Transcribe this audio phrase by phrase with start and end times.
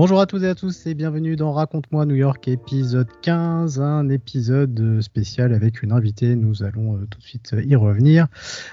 [0.00, 4.08] Bonjour à toutes et à tous et bienvenue dans Raconte-moi New York épisode 15, un
[4.08, 8.26] épisode spécial avec une invitée, nous allons euh, tout de suite y revenir.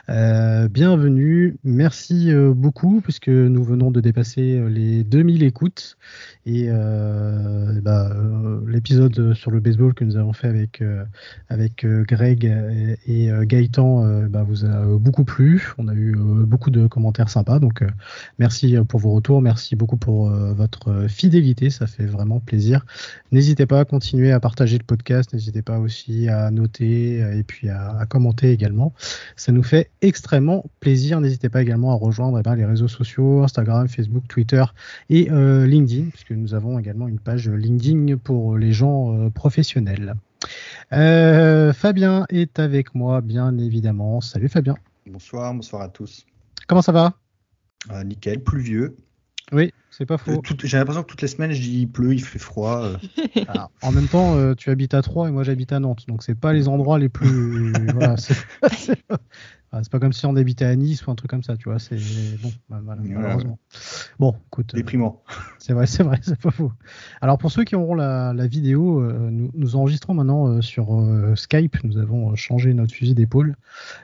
[0.08, 5.98] Euh, bienvenue, merci euh, beaucoup puisque nous venons de dépasser les 2000 écoutes.
[6.46, 8.16] Et bah,
[8.66, 10.82] l'épisode sur le baseball que nous avons fait avec,
[11.50, 12.46] avec Greg
[13.06, 17.60] et, Gaëtan bah, vous a beaucoup plu, on a eu beaucoup de commentaires sympas.
[17.60, 17.84] Donc
[18.40, 22.86] merci pour vos retours, merci beaucoup pour votre fidélité, ça fait vraiment plaisir.
[23.32, 27.70] N'hésitez pas à continuer à partager le podcast, n'hésitez pas aussi à noter et puis
[27.70, 28.94] à, commenter également.
[29.36, 31.20] Ça nous fait extrêmement plaisir.
[31.20, 34.64] N'hésitez pas également à rejoindre eh ben, les réseaux sociaux, Instagram, Facebook, Twitter
[35.10, 40.14] et euh, LinkedIn, puisque nous avons également une page LinkedIn pour les gens euh, professionnels.
[40.94, 44.22] Euh, Fabien est avec moi, bien évidemment.
[44.22, 44.76] Salut Fabien.
[45.08, 46.26] Bonsoir, bonsoir à tous.
[46.68, 47.14] Comment ça va?
[48.04, 48.98] Nickel, pluvieux.
[49.54, 50.44] Oui, c'est pas faux.
[50.64, 52.84] J'ai l'impression que toutes les semaines, je dis il pleut, il fait froid.
[52.84, 52.98] Euh.
[53.82, 56.36] en même temps, euh, tu habites à Troyes et moi j'habite à Nantes, donc c'est
[56.36, 57.74] pas les endroits les plus.
[57.96, 61.70] voilà, c'est pas comme si on habitait à Nice ou un truc comme ça, tu
[61.70, 61.80] vois.
[61.80, 61.98] C'est
[62.44, 63.58] bon, bah, malheureusement.
[64.20, 64.76] Bon, écoute.
[64.76, 65.24] Euh, Déprimant.
[65.58, 66.72] c'est vrai, c'est vrai, c'est pas faux.
[67.22, 70.90] Alors pour ceux qui auront la, vidéo, nous, nous, enregistrons maintenant sur
[71.34, 71.84] Skype.
[71.84, 73.56] Nous avons changé notre fusil d'épaule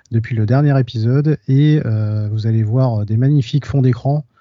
[0.10, 1.80] depuis le dernier épisode et
[2.32, 4.33] vous allez voir des magnifiques fonds d'écran euh,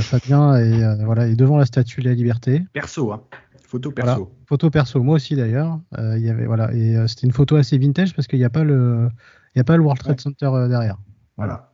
[0.00, 2.64] Fabien est, euh, voilà, est devant la statue de la liberté.
[2.72, 3.22] Perso, hein.
[3.66, 4.30] Photo perso.
[4.46, 5.80] Photo perso, moi aussi d'ailleurs.
[5.98, 8.50] Euh, il y avait voilà et c'était une photo assez vintage parce qu'il n'y a
[8.50, 9.08] pas le
[9.54, 10.98] il y a pas le World Trade Center derrière.
[11.38, 11.72] Voilà.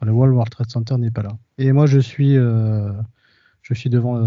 [0.00, 1.36] Le World Trade Center n'est pas là.
[1.58, 4.18] Et moi je suis je suis devant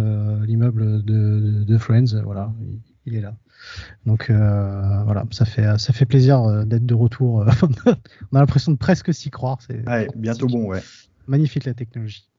[0.41, 2.21] l'immeuble de, de, Friends.
[2.23, 2.53] Voilà,
[3.07, 3.33] il, est là.
[4.05, 7.43] Donc voilà, ça fait ça fait plaisir d'être de retour.
[8.31, 9.57] On a l'impression de presque s'y croire.
[9.67, 9.83] C'est
[10.15, 10.83] bientôt bon, ouais.
[11.25, 12.30] Magnifique la technologie.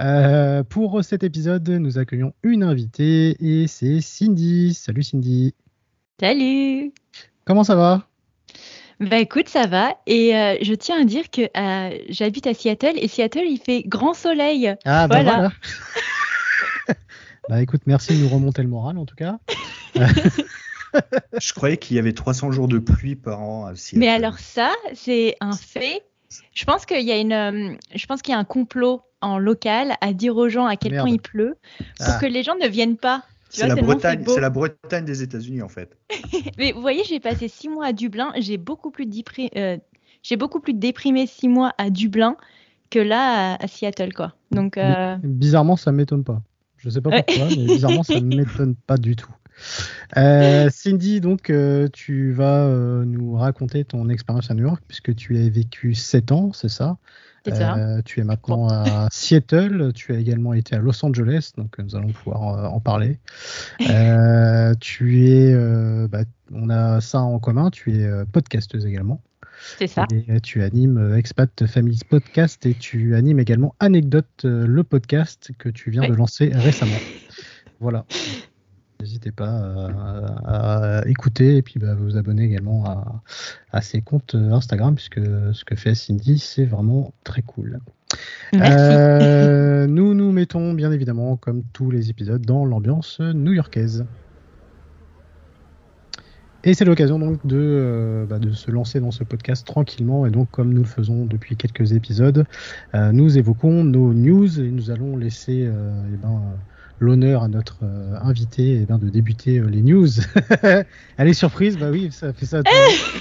[0.00, 4.74] Euh, pour cet épisode, nous accueillons une invitée et c'est Cindy.
[4.74, 5.54] Salut Cindy.
[6.20, 6.92] Salut.
[7.44, 8.06] Comment ça va?
[9.00, 9.96] Bah écoute, ça va.
[10.06, 13.82] Et euh, je tiens à dire que euh, j'habite à Seattle et Seattle, il fait
[13.82, 14.74] grand soleil.
[14.84, 15.52] Ah bah voilà.
[17.48, 19.38] bah écoute, merci de nous remonter le moral en tout cas.
[19.94, 24.00] je croyais qu'il y avait 300 jours de pluie par an à Seattle.
[24.00, 26.02] Mais alors ça, c'est un fait.
[26.52, 29.94] Je pense qu'il y a une, je pense qu'il y a un complot en local
[30.00, 31.56] à dire aux gens à quel point il pleut
[31.98, 32.18] pour ah.
[32.20, 33.22] que les gens ne viennent pas.
[33.50, 35.96] C'est la, Bretagne, c'est la Bretagne des États-Unis en fait.
[36.58, 39.76] Mais vous voyez, j'ai passé six mois à Dublin, j'ai beaucoup plus déprimé, euh,
[40.22, 42.36] j'ai beaucoup plus déprimé six mois à Dublin
[42.90, 44.34] que là à, Seattle quoi.
[44.52, 46.40] Donc euh, bizarrement, ça m'étonne pas.
[46.76, 49.32] Je sais pas pourquoi, mais bizarrement, ça ne m'étonne pas du tout.
[50.16, 51.52] Euh, Cindy, donc
[51.92, 52.68] tu vas
[53.04, 56.98] nous raconter ton expérience à New York puisque tu as vécu sept ans, c'est ça?
[57.48, 61.96] Euh, tu es maintenant à Seattle, tu as également été à Los Angeles, donc nous
[61.96, 63.18] allons pouvoir euh, en parler.
[63.90, 65.54] Euh, tu es,
[66.06, 66.20] bah,
[66.52, 69.20] on a ça en commun, tu es podcasteuse également.
[69.78, 70.06] C'est ça.
[70.12, 75.90] Et tu animes Expat Family Podcast et tu animes également Anecdote, le podcast que tu
[75.90, 76.98] viens de lancer récemment.
[77.80, 78.04] Voilà.
[79.00, 79.88] N'hésitez pas
[80.44, 83.22] à, écouter et puis bah, vous abonner également à,
[83.72, 87.80] à, ses comptes Instagram, puisque ce que fait Cindy, c'est vraiment très cool.
[88.54, 94.06] Euh, nous nous mettons bien évidemment, comme tous les épisodes, dans l'ambiance new-yorkaise.
[96.62, 100.26] Et c'est l'occasion donc de, euh, bah, de, se lancer dans ce podcast tranquillement.
[100.26, 102.44] Et donc, comme nous le faisons depuis quelques épisodes,
[102.94, 106.42] euh, nous évoquons nos news et nous allons laisser eh ben,
[107.00, 110.08] l'honneur à notre euh, invité eh bien, de débuter euh, les news.
[111.16, 112.62] Elle est surprise, bah oui, ça fait ça.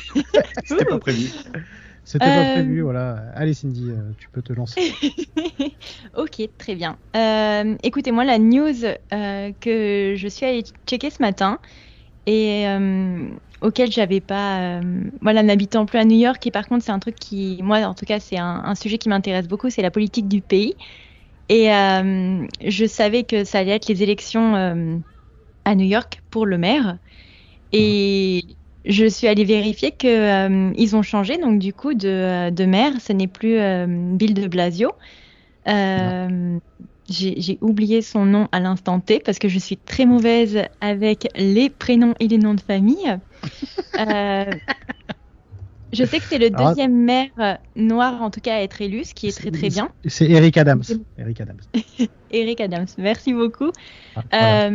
[0.65, 1.31] C'était pas prévu.
[2.03, 2.83] C'était pas prévu, euh.
[2.83, 3.23] voilà.
[3.35, 4.93] Allez Cindy, tu peux te lancer.
[6.17, 6.97] ok, très bien.
[7.83, 8.73] écoutez, moi, la news
[9.11, 11.59] que je suis allée checker ce matin,
[12.25, 12.65] et
[13.61, 14.81] auquel j'avais pas,
[15.21, 16.45] voilà, n'habitant plus à New York.
[16.47, 19.07] Et par contre, c'est un truc qui, moi, en tout cas, c'est un, sujet qui
[19.07, 20.75] m'intéresse beaucoup, c'est la politique du pays.
[21.49, 21.69] Et
[22.61, 25.01] je savais que ça allait être les élections
[25.65, 26.97] à New York pour le maire.
[27.71, 28.43] Et
[28.85, 32.65] je suis allée vérifier que euh, ils ont changé donc du coup de, euh, de
[32.65, 32.93] maire.
[33.01, 34.91] Ce n'est plus euh, Bill de Blasio.
[37.09, 41.69] J'ai oublié son nom à l'instant T parce que je suis très mauvaise avec les
[41.69, 43.17] prénoms et les noms de famille.
[45.91, 49.13] je sais que c'est le deuxième maire noir en tout cas à être élu, ce
[49.13, 49.89] qui est, très très bien.
[50.05, 50.83] C'est Eric Adams.
[51.17, 51.59] Eric Adams.
[52.31, 52.87] Eric Adams.
[52.97, 53.71] Merci beaucoup.
[54.31, 54.69] Ah,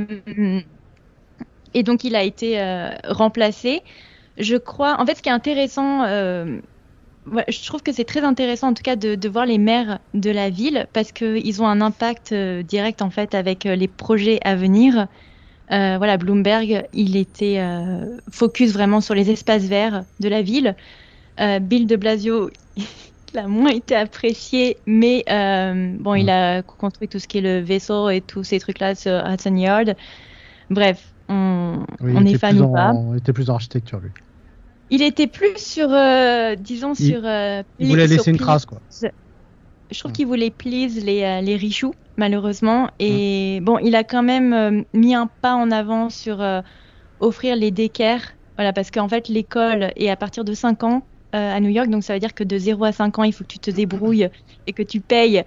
[1.74, 3.82] et donc il a été euh, remplacé.
[4.38, 6.58] Je crois, en fait, ce qui est intéressant, euh,
[7.26, 10.50] je trouve que c'est très intéressant en tout cas de, voir les maires de la
[10.50, 15.08] ville parce qu'ils ont un impact euh, direct en fait avec les projets à venir.
[15.68, 17.60] voilà, Bloomberg, il était
[18.30, 20.76] focus vraiment sur les espaces verts de la ville.
[21.38, 25.24] Bill de Blasio, il a moins été apprécié, mais
[25.98, 29.12] bon, il a construit tout ce qui est le vaisseau et tous ces trucs-là sur
[29.26, 29.96] Hudson Yard.
[30.70, 31.84] Bref, on,
[32.26, 32.92] est fan ou pas.
[33.12, 34.10] Il était plus en architecture, lui.
[34.90, 37.22] Il était plus sur, euh, disons, sur.
[37.24, 38.80] Euh, il voulait laisser une trace, quoi.
[39.90, 42.90] Je trouve qu'il voulait please les, euh, les richoux, malheureusement.
[42.98, 46.44] Et bon, il a quand même mis un pas en avant sur
[47.20, 48.34] offrir les décaires.
[48.56, 51.02] Voilà, parce qu'en fait, l'école est à partir de 5 ans
[51.34, 51.88] à New York.
[51.88, 53.70] Donc, ça veut dire que de 0 à 5 ans, il faut que tu te
[53.70, 54.28] débrouilles
[54.66, 55.44] et que tu payes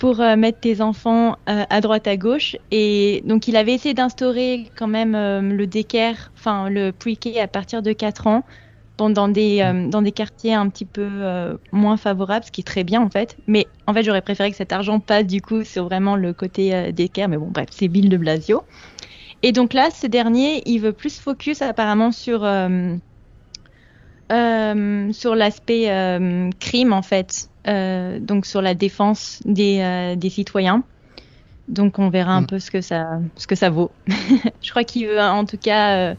[0.00, 2.56] pour euh, mettre tes enfants euh, à droite à gauche.
[2.70, 7.46] Et donc il avait essayé d'instaurer quand même euh, le décaire, enfin le pre-K à
[7.46, 8.42] partir de 4 ans,
[8.96, 11.08] dans, des, dans des quartiers un petit peu
[11.72, 13.38] moins favorables, ce qui est très bien en fait.
[13.46, 16.92] Mais en fait j'aurais préféré que cet argent passe du coup sur vraiment le côté
[16.92, 17.30] décaire.
[17.30, 18.62] Mais bon bref, c'est Bill de Blasio.
[19.42, 22.44] Et donc là, ce dernier, il veut plus focus apparemment sur...
[24.30, 30.82] sur l'aspect crime en fait, euh, donc sur la défense des, euh, des, citoyens.
[31.68, 32.46] Donc on verra un mm.
[32.46, 33.90] peu ce que ça, ce que ça vaut.
[34.62, 36.14] je crois qu'il veut en tout cas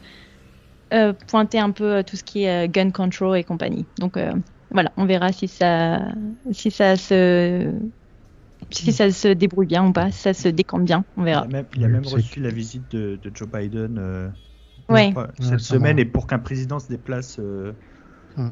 [0.94, 3.86] euh, pointer un peu tout ce qui est gun control et compagnie.
[3.98, 4.16] Donc
[4.70, 6.00] voilà, on verra si ça,
[6.52, 7.72] si ça se
[8.70, 11.46] si ça se débrouille bien ou pas, si ça se décampe bien, on verra.
[11.76, 14.32] Il a même, reçu la visite de, Joe Biden
[14.88, 15.12] ouais.
[15.40, 17.40] cette semaine et pour qu'un président se déplace
[18.36, 18.50] mm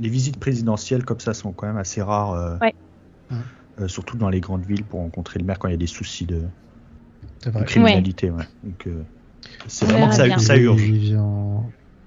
[0.00, 2.56] les visites présidentielles comme ça sont quand même assez rares, euh,
[3.80, 5.86] euh, surtout dans les grandes villes pour rencontrer le maire quand il y a des
[5.86, 6.42] soucis de,
[7.66, 8.28] criminalité.
[8.28, 9.02] Donc euh,
[9.66, 10.82] c'est vraiment que ça, ça urge.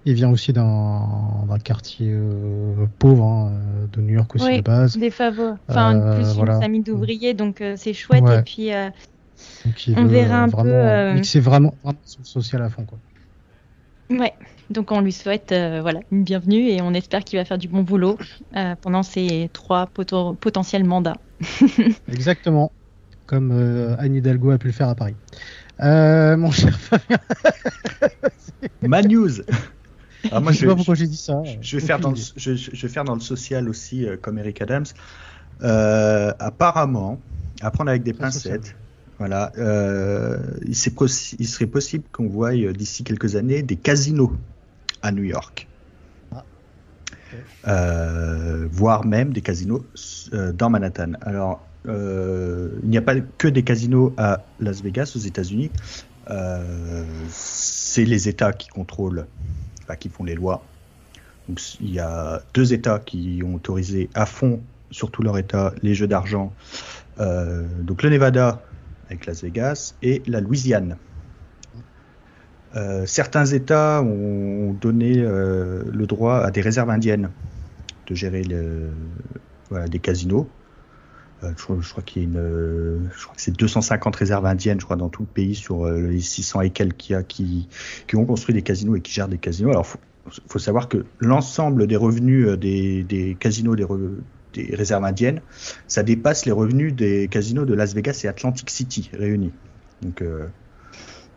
[0.06, 2.18] Il vient, aussi dans, un quartier
[3.00, 3.52] pauvre hein,
[3.92, 4.98] de New York aussi de base.
[4.98, 5.56] Des favos.
[5.68, 8.24] Enfin, plus une famille d'ouvriers, donc c'est chouette.
[8.24, 11.24] Et puis on verra un peu.
[11.24, 12.98] C'est vraiment, vraiment social à fond quoi.
[14.10, 14.34] Ouais.
[14.70, 17.68] Donc on lui souhaite euh, voilà une bienvenue et on espère qu'il va faire du
[17.68, 18.18] bon boulot
[18.56, 21.18] euh, pendant ses trois potentiels mandats.
[22.08, 22.72] Exactement,
[23.26, 25.16] comme euh, Anne Hidalgo a pu le faire à Paris.
[25.80, 27.18] mon cher Fabien.
[28.84, 29.42] Ma news.
[30.32, 31.42] Ah, moi, je sais pas pourquoi j'ai dit ça.
[31.62, 34.86] Je vais, faire dans le, je, vais faire dans le social aussi, comme Eric Adams.
[35.62, 37.20] apparemment,
[37.62, 38.76] à prendre avec des pincettes.
[39.20, 39.52] Voilà,
[40.66, 44.32] il, il, serait possible qu'on voie d'ici quelques années des casinos
[45.02, 45.68] à New York.
[46.32, 46.44] Ah,
[47.68, 49.86] euh, voire même des casinos
[50.34, 51.14] euh, dans Manhattan.
[51.22, 55.72] Alors, euh, il n'y a pas que des casinos à Las Vegas, aux États-Unis.
[57.30, 59.26] c'est les États qui contrôlent,
[59.84, 60.64] enfin, qui font les lois.
[61.48, 64.62] Donc, il y a deux États qui ont autorisé à fond,
[64.92, 66.54] sur tout leur État, les jeux d'argent.
[67.18, 68.62] donc, le Nevada
[69.10, 70.98] avec Las Vegas et la Louisiane
[72.76, 77.32] euh, certains États ont donné euh, le droit à des réserves indiennes
[78.08, 80.48] de gérer des casinos.
[81.44, 82.42] Euh, je, crois, qu'il y a
[83.38, 87.26] c'est 250 réserves indiennes, je crois, dans tout le pays sur les 600 et quelques
[87.28, 87.68] qui,
[88.08, 89.70] qui ont construit des casinos et qui gèrent des casinos.
[89.70, 90.00] Alors, faut,
[90.48, 93.86] faut savoir que l'ensemble des revenus des, casinos, des,
[94.54, 95.42] des, réserves indiennes,
[95.88, 99.52] ça dépasse les revenus des casinos de Las Vegas et Atlantic City réunis.
[100.02, 100.22] Donc,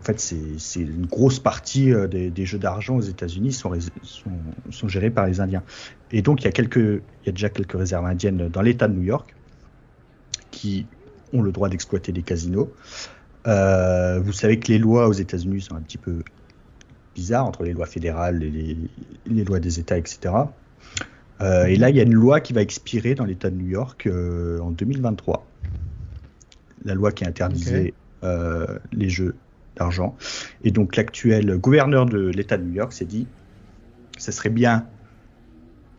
[0.03, 3.71] en fait, c'est une grosse partie euh, des, jeux d'argent aux États-Unis sont,
[4.71, 5.63] sont, gérés par les Indiens.
[6.11, 8.89] Et donc, il y a, quelques, il y a déjà quelques réserves indiennes dans l'État
[8.89, 9.33] de New York
[10.51, 10.87] qui
[11.33, 12.73] ont le droit d'exploiter des casinos.
[13.47, 16.25] Euh, vous savez que les lois aux États-Unis sont un petit peu
[17.15, 18.77] bizarres entre les lois fédérales et
[19.27, 20.35] les, lois des États, etc.
[21.43, 23.69] Euh, et là, il y a une loi qui va expirer dans l'État de New
[23.69, 25.47] York en 2023.
[26.85, 27.95] La loi qui interdisait
[28.93, 29.35] les jeux
[29.77, 30.17] d'argent.
[30.65, 33.27] Et donc l'actuel gouverneur de l'État de New York s'est dit,
[34.19, 34.87] ce serait bien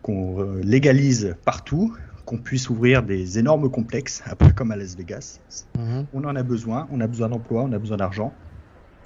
[0.02, 1.96] qu'on euh, légalise partout,
[2.26, 5.40] qu'on puisse ouvrir des énormes complexes, un peu comme à Las Vegas.
[5.78, 6.06] Mhm.
[6.14, 8.34] On en a besoin, on a besoin d'emplois, on a besoin d'argent.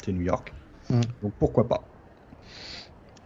[0.04, 0.54] C'est New York.
[0.90, 1.02] Mhm.
[1.24, 1.84] Donc pourquoi pas?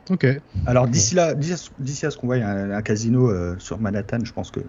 [0.09, 0.25] Ok.
[0.65, 4.33] Alors d'ici là, d'ici à ce- qu'on voit un, un casino euh, sur Manhattan, je
[4.33, 4.59] pense que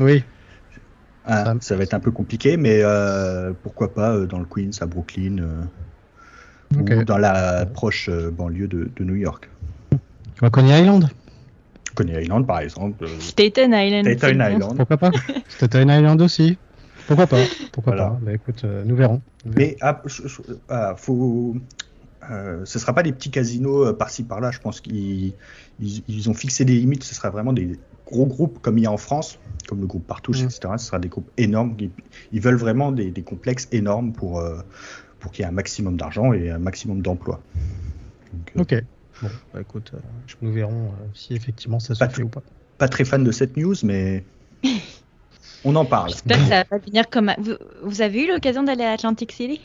[0.00, 0.24] Oui.
[1.24, 4.46] ah, Ça- ça va être un peu compliqué, mais euh, pourquoi pas euh, dans le
[4.46, 5.62] Queens, à Brooklyn, euh,
[6.80, 6.90] Ok.
[7.00, 9.48] ou dans la proche euh, banlieue de, de New York.
[9.90, 11.08] Tu vois Coney Island
[11.94, 13.06] Coney Island, par exemple.
[13.20, 14.18] Staten Island.
[14.18, 14.40] Staten.
[14.40, 14.76] Island.
[14.76, 15.12] Pourquoi pas?
[15.48, 16.58] Staten Island aussi.
[17.06, 17.38] Pourquoi pas?
[17.70, 18.10] Pourquoi Voilà.
[18.10, 18.18] pas?
[18.20, 19.22] Bah écoute, euh, nous verrons.
[19.44, 19.68] Nous verrons.
[19.70, 21.54] Mais ah, je- je- ah, faut,
[22.30, 24.50] euh, ce sera pas des petits casinos euh, par-ci par-là.
[24.50, 25.34] Je pense qu'ils
[25.80, 27.04] ils, ils ont fixé des limites.
[27.04, 29.38] Ce sera vraiment des gros groupes comme il y a en France,
[29.68, 30.46] comme le groupe Partouche, Mm.
[30.46, 30.60] etc.
[30.78, 31.74] Ce sera des groupes énormes.
[31.78, 31.90] Ils,
[32.32, 34.58] ils veulent vraiment des, des complexes énormes pour euh,
[35.20, 37.40] pour qu'il y ait un maximum d'argent et un maximum d'emplois.
[38.56, 38.74] Euh, Ok.
[39.22, 39.98] Bon, bah écoute, euh,
[40.42, 42.42] nous verrons euh, si effectivement ça se fait ou pas.
[42.78, 44.24] Pas très fan de cette news, mais
[45.64, 46.10] on en parle.
[46.10, 47.32] J'espère que ça va finir comme.
[47.84, 49.60] vous avez eu l'occasion d'aller à Atlantic City?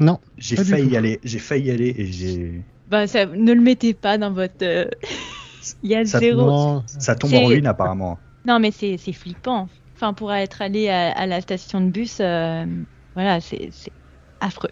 [0.00, 0.18] Non.
[0.38, 1.20] J'ai failli y aller.
[1.22, 4.62] J'ai failli y aller et j'ai Bah, ça, ne le mettez pas dans votre.
[4.62, 4.86] euh,
[5.82, 6.42] Il y a Ça- zéro.
[6.46, 8.18] Non, ça tombe en ruine apparemment.
[8.44, 9.68] Non, mais c'est c'est flippant.
[9.94, 12.64] Enfin, pour être allé à, à la station de bus, euh,
[13.14, 13.92] voilà, c'est c'est
[14.40, 14.70] affreux.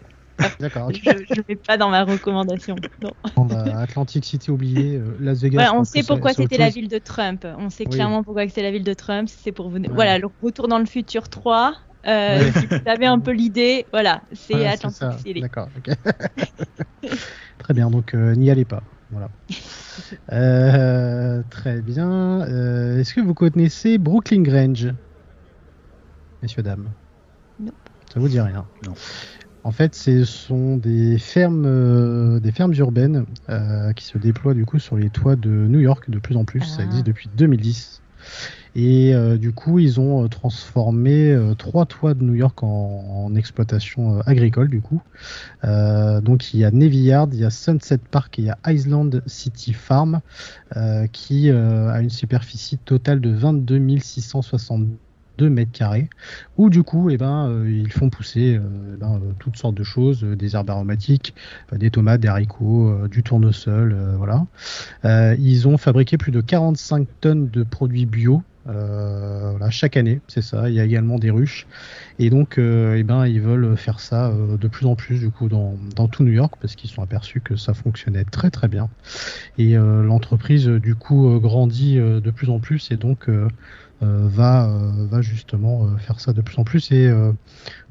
[0.59, 0.91] d'accord.
[0.93, 2.75] Je ne mets pas dans ma recommandation.
[3.01, 3.11] Non.
[3.37, 5.71] Bon, bah, Atlantic City oublié, euh, Las Vegas.
[5.71, 7.47] Ouais, on sait pourquoi c'était la ville de Trump.
[7.57, 7.91] On sait Oui.
[7.91, 9.29] clairement pourquoi c'était la ville de Trump.
[9.31, 9.77] C'est pour vous.
[9.77, 9.87] Ouais.
[9.93, 11.73] Voilà, le retour dans le futur 3.
[12.07, 12.51] Euh, Ouais.
[12.51, 15.41] Si vous avez un peu l'idée, voilà, c'est Voilà, Atlantic.
[15.41, 15.69] D'accord.
[15.77, 15.95] ok.
[17.59, 18.83] très bien, donc euh, n'y allez pas.
[19.11, 19.29] Voilà.
[20.31, 22.41] Euh, très bien.
[22.47, 24.87] Euh, Est-ce que vous connaissez Brooklyn Grange,
[26.41, 26.89] messieurs dames?
[27.59, 27.75] Nope.
[28.11, 28.65] Ça vous dit rien?
[28.87, 28.93] Non.
[29.63, 34.65] En fait, ce sont des fermes, euh, des fermes urbaines euh, qui se déploient du
[34.65, 36.61] coup sur les toits de New York de plus en plus.
[36.61, 36.83] Ça Ah.
[36.85, 38.01] existe depuis 2010.
[38.75, 43.25] Et euh, du coup, ils ont euh, transformé euh, trois toits de New York en,
[43.25, 45.01] en exploitation euh, agricole, du coup.
[45.65, 48.49] Euh, donc, il y a Navy Yard, il y a Sunset Park et il y
[48.49, 50.21] a Island City Farm,
[51.11, 56.09] qui a une superficie totale de 22 662 mètres carrés,
[56.57, 59.83] où du coup, eh ben, euh, ils font pousser euh, eh ben, toutes sortes de
[59.83, 61.33] choses, des herbes aromatiques,
[61.73, 64.45] des tomates, des haricots, du tournesol, voilà.
[65.37, 68.43] Ils ont fabriqué plus de 45 tonnes de produits bio.
[68.67, 70.69] Euh, voilà, chaque année, c'est ça.
[70.69, 71.67] Il y a également des ruches,
[72.19, 75.31] et donc, euh, eh ben, ils veulent faire ça euh, de plus en plus du
[75.31, 78.67] coup dans, dans tout New York parce qu'ils sont aperçus que ça fonctionnait très très
[78.67, 78.89] bien.
[79.57, 83.47] Et euh, l'entreprise du coup euh, grandit euh, de plus en plus et donc euh,
[84.03, 86.91] euh, va euh, va justement euh, faire ça de plus en plus.
[86.91, 87.31] Et euh,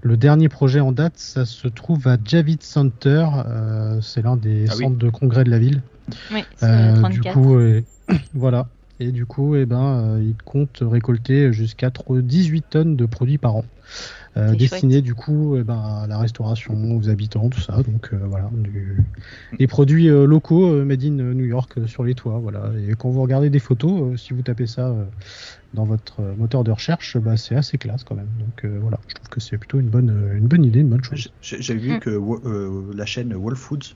[0.02, 3.26] le dernier projet en date, ça se trouve à Javits Center.
[3.46, 4.84] euh, c'est l'un des Ah oui.
[4.84, 5.82] centres de congrès de la ville.
[6.32, 7.34] Oui, Euh, du 34.
[7.34, 7.82] coup, euh,
[8.34, 8.68] voilà.
[9.02, 13.38] Et du coup, eh ben, euh, ils comptent récolter jusqu'à tro- 18 tonnes de produits
[13.38, 13.64] par an,
[14.36, 17.82] euh, destinés du coup eh ben, à la restauration, aux habitants, tout ça.
[17.82, 18.98] Donc euh, voilà, du-
[19.58, 22.38] des produits euh, locaux euh, made in New York euh, sur les toits.
[22.40, 22.72] Voilà.
[22.86, 25.06] Et quand vous regardez des photos, euh, si vous tapez ça euh,
[25.72, 28.30] dans votre moteur de recherche, bah, c'est assez classe quand même.
[28.38, 31.04] Donc euh, voilà, je trouve que c'est plutôt une bonne, une bonne idée, une bonne
[31.04, 31.32] chose.
[31.40, 32.00] J'ai vu Mm.
[32.00, 33.94] que euh, la chaîne Whole Foods,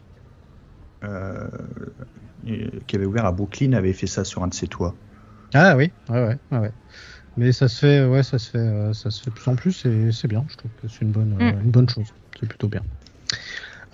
[1.05, 1.47] euh,
[2.87, 4.95] qui avait ouvert à Brooklyn, avait fait ça sur un de ses toits.
[5.55, 6.71] Ah oui, ouais, ouais, ouais.
[7.37, 9.57] Mais ça se fait, ouais, ça se fait, euh, ça se fait de plus en
[9.57, 10.45] plus et c'est bien.
[10.49, 11.65] Je trouve que c'est une bonne, euh, Mm.
[11.65, 12.07] une bonne chose.
[12.39, 12.83] C'est plutôt bien.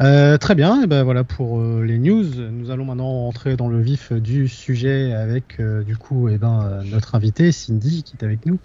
[0.03, 0.83] Euh, très bien.
[0.83, 2.25] Et ben voilà pour euh, les news.
[2.51, 6.63] Nous allons maintenant entrer dans le vif du sujet avec euh, du coup, et ben
[6.65, 8.59] euh, notre invité Cindy qui est avec nous.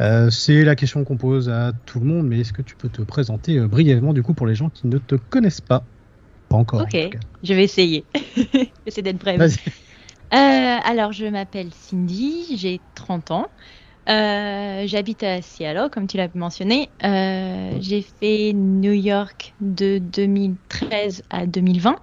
[0.00, 2.26] Euh, c'est la question qu'on pose à tout le monde.
[2.26, 4.86] Mais est-ce que tu peux te présenter euh, brièvement du coup pour les gens qui
[4.86, 5.84] ne te connaissent pas?
[6.52, 6.80] Pas encore.
[6.80, 7.18] en Ok, tout cas.
[7.42, 8.04] je vais essayer.
[8.86, 9.40] J'essaie d'être brève.
[9.42, 13.46] Euh, alors, je m'appelle Cindy, j'ai 30 ans.
[14.08, 16.88] Euh, J'habite à Seattle, comme tu l'as mentionné.
[17.04, 21.96] Euh, j'ai fait New York de 2013 à 2020.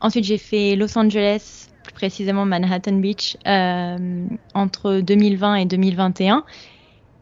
[0.00, 6.44] Ensuite, j'ai fait Los Angeles, plus précisément Manhattan Beach, euh, entre 2020 et 2021.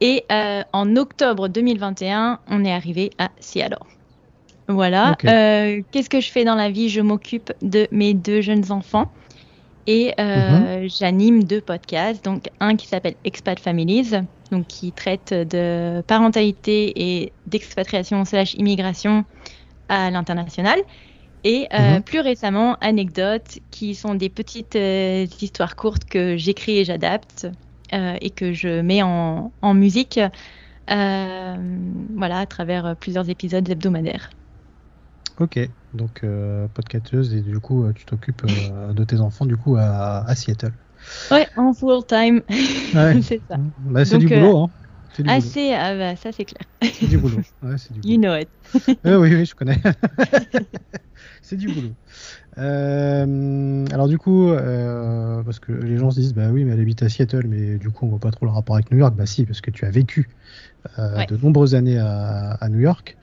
[0.01, 0.25] Et
[0.73, 3.79] en octobre 2021, on est arrivé à Seattle.
[4.69, 5.17] Voilà.
[5.29, 6.89] Euh, Qu'est-ce que je fais dans la vie?
[6.91, 9.13] Je m'occupe de mes deux jeunes enfants
[9.87, 12.25] et euh, j'anime deux podcasts.
[12.25, 14.13] Donc un qui s'appelle Expat Families,
[14.53, 19.25] donc qui traite de parentalité et d'expatriation slash immigration
[19.89, 20.81] à l'international.
[21.45, 22.03] Et euh, Mhm.
[22.03, 27.47] plus récemment, Anecdotes, qui sont des petites euh, histoires courtes que j'écris et j'adapte
[27.95, 30.21] euh, et que je mets en, en musique,
[30.91, 31.57] euh,
[32.17, 34.31] voilà, à travers plusieurs épisodes hebdomadaires.
[35.41, 35.59] Ok,
[35.93, 39.77] donc euh, podcasteuse et du coup euh, tu t'occupes euh, de tes enfants du coup
[39.77, 40.73] à, à Seattle.
[41.31, 42.43] Ouais, en full time.
[42.95, 43.19] Ouais.
[43.23, 43.57] c'est ça.
[43.79, 44.71] Bah, c'est du euh, boulot, hein.
[45.15, 45.51] C'est du Ah, boulot.
[45.53, 46.63] c'est, ah bah, ça c'est clair.
[46.93, 47.39] C'est du boulot.
[47.63, 48.15] Ouais, c'est du boulot.
[48.15, 48.51] You know it.
[49.07, 49.81] Euh, oui, oui, je connais.
[51.43, 51.95] c'est du boulot.
[52.59, 56.81] Euh, alors du coup, euh, parce que les gens se disent, bah oui, mais elle
[56.81, 59.15] habite à Seattle, mais du coup, on voit pas trop le rapport avec New York.
[59.17, 60.29] Bah si, parce que tu as vécu
[60.99, 61.27] euh, Ouais.
[61.27, 63.19] de nombreuses années à, à New York.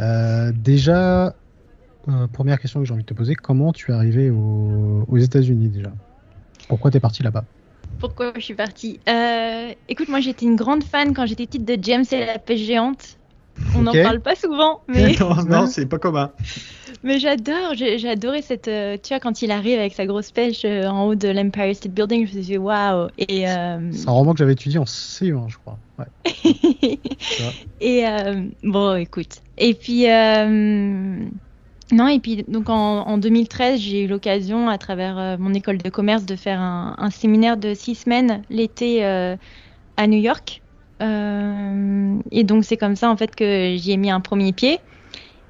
[0.00, 1.36] Euh, déjà,
[2.08, 5.16] euh, première question que j'ai envie de te poser, comment tu es arrivé au- aux
[5.18, 5.92] États-Unis déjà?
[6.68, 7.44] Pourquoi tu es parti là-bas?
[7.98, 9.00] Pourquoi je suis partie?
[9.08, 12.60] Euh, Écoute, moi j'étais une grande fan quand j'étais petite de James et la pêche
[12.60, 13.18] géante.
[13.72, 16.32] On n'en parle pas souvent, mais, non, non, c'est pas commun.
[17.02, 17.74] mais j'adore.
[17.74, 18.68] J'ai adoré cette.
[18.68, 21.74] euh, tu vois, quand il arrive avec sa grosse pêche euh, en haut de l'Empire
[21.74, 23.08] State Building, je me suis dit waouh.
[23.18, 25.78] Et, euh, C'est un roman que j'avais étudié en CE1, je crois.
[25.98, 26.06] Ouais.
[27.80, 29.40] et euh, bon, écoute.
[29.56, 30.06] Et puis.
[31.92, 35.78] Non, et puis donc en, en 2013, j'ai eu l'occasion, à travers euh, mon école
[35.78, 39.36] de commerce, de faire un, un séminaire de six semaines l'été euh,
[39.96, 40.62] à New York.
[41.02, 44.78] Euh, et donc c'est comme ça en fait que j'y ai mis un premier pied.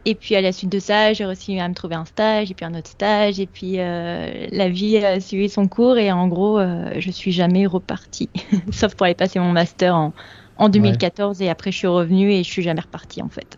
[0.06, 2.54] Et puis à la suite de ça, j'ai réussi à me trouver un stage, et
[2.54, 6.60] puis un autre stage, et puis la vie a suivi son cours, et en gros,
[6.60, 8.28] je suis jamais repartie,
[8.70, 10.12] sauf pour aller passer mon master en,
[10.58, 13.56] en 2014, et après je suis revenue et je suis jamais repartie en fait.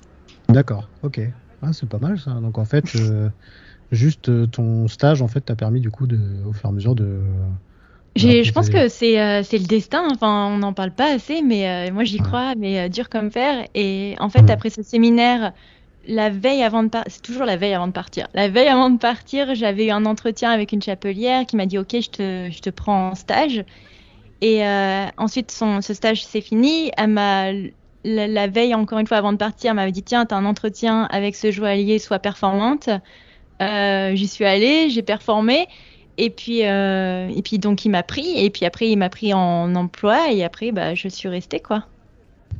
[0.48, 1.20] D'accord, ok.
[1.66, 2.32] Ah, c'est pas mal ça.
[2.40, 3.30] Donc en fait, euh,
[3.92, 6.72] juste euh, ton stage en fait t'a permis du coup de, au fur et à
[6.72, 7.22] mesure de.
[8.16, 11.42] J'ai- je pense que c'est euh, c'est le destin, enfin on n'en parle pas assez,
[11.42, 13.66] mais euh, moi j'y crois, mais euh, dur comme fer.
[13.74, 15.52] Et en fait, après ce séminaire,
[16.04, 18.26] la veille avant de partir, c'est toujours la veille avant de partir.
[18.34, 21.78] La veille avant de partir, j'avais eu un entretien avec une chapelière qui m'a dit
[21.78, 23.64] Ok, je te, je te prends en stage.
[24.42, 24.62] Et
[25.18, 26.90] ensuite, son, ce stage s'est fini.
[26.96, 27.52] Elle m'a,
[28.06, 31.04] la, veille, encore une fois, avant de partir, m'avait dit Tiens, tu as un entretien
[31.10, 32.88] avec ce joaillier, sois performante.
[33.62, 35.66] Euh, J'y suis allée, j'ai performé.
[36.18, 39.34] Et puis, euh, et puis donc il m'a pris, et puis après il m'a pris
[39.34, 41.84] en emploi, et après bah, je suis restée quoi.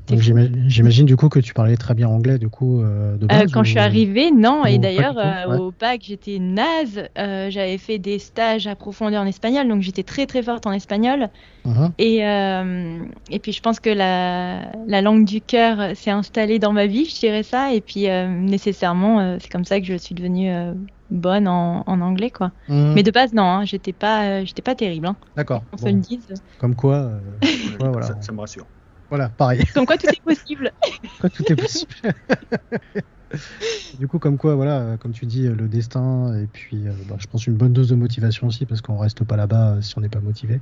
[0.09, 3.25] Donc, j'ima- J'imagine du coup que tu parlais très bien anglais du coup euh, de
[3.25, 3.51] Euh, base.
[3.53, 4.63] quand ou- je suis arrivée, non.
[4.63, 5.59] ou Et d'ailleurs, euh, ouais.
[5.59, 7.03] au bac, j'étais naze.
[7.19, 11.29] Euh, J'avais fait des stages approfondis en espagnol, donc j'étais très très forte en espagnol.
[11.65, 11.93] Mhm.
[11.99, 12.99] Et, euh,
[13.31, 17.05] et puis je pense que la, la langue du cœur s'est installée dans ma vie,
[17.07, 17.73] je dirais ça.
[17.75, 20.73] Et puis euh, nécessairement, euh, c'est comme ça que je suis devenue euh,
[21.11, 22.53] bonne en, en anglais, quoi.
[22.69, 22.93] Mhm.
[22.95, 25.07] Mais de base, non, hein, j'étais pas, euh, j'étais pas terrible.
[25.09, 25.65] Hein, D'accord.
[25.71, 26.27] qu'on se Bon, le dise.
[26.59, 27.21] Comme quoi, euh,
[27.81, 28.07] Ouais, voilà.
[28.07, 28.67] ça, ça me rassure.
[29.09, 29.65] Voilà, pareil.
[29.75, 30.73] Comme quoi, tout est possible.
[31.21, 31.93] Quoi, tout est possible.
[33.99, 36.93] du coup, comme quoi, voilà, euh, comme tu dis, euh, le destin et puis, euh,
[37.09, 39.83] bah, je pense une bonne dose de motivation aussi parce qu'on reste pas là-bas euh,
[39.83, 40.61] si on n'est pas motivé.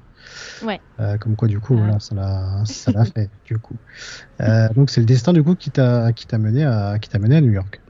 [0.63, 0.81] Ouais.
[1.01, 3.77] Euh, comme quoi, du coup, voilà, ça l'a, ça l'a fait, du coup.
[4.75, 7.37] Donc, c'est le destin, du coup, qui t'a, qui t'a mené à, qui t'a mené
[7.37, 7.81] à New York.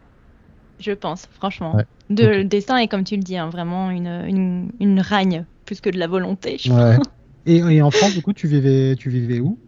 [0.81, 1.77] Je pense, franchement.
[1.77, 1.85] Ouais.
[2.11, 2.31] De, Ok.
[2.37, 5.91] Le destin est, comme tu le dis, hein, vraiment une, une, une ragne, plus que
[5.91, 6.59] de la volonté.
[6.59, 6.99] Je, Ouais.
[7.47, 9.59] Et, et en France, du coup, tu vivais, tu vivais où?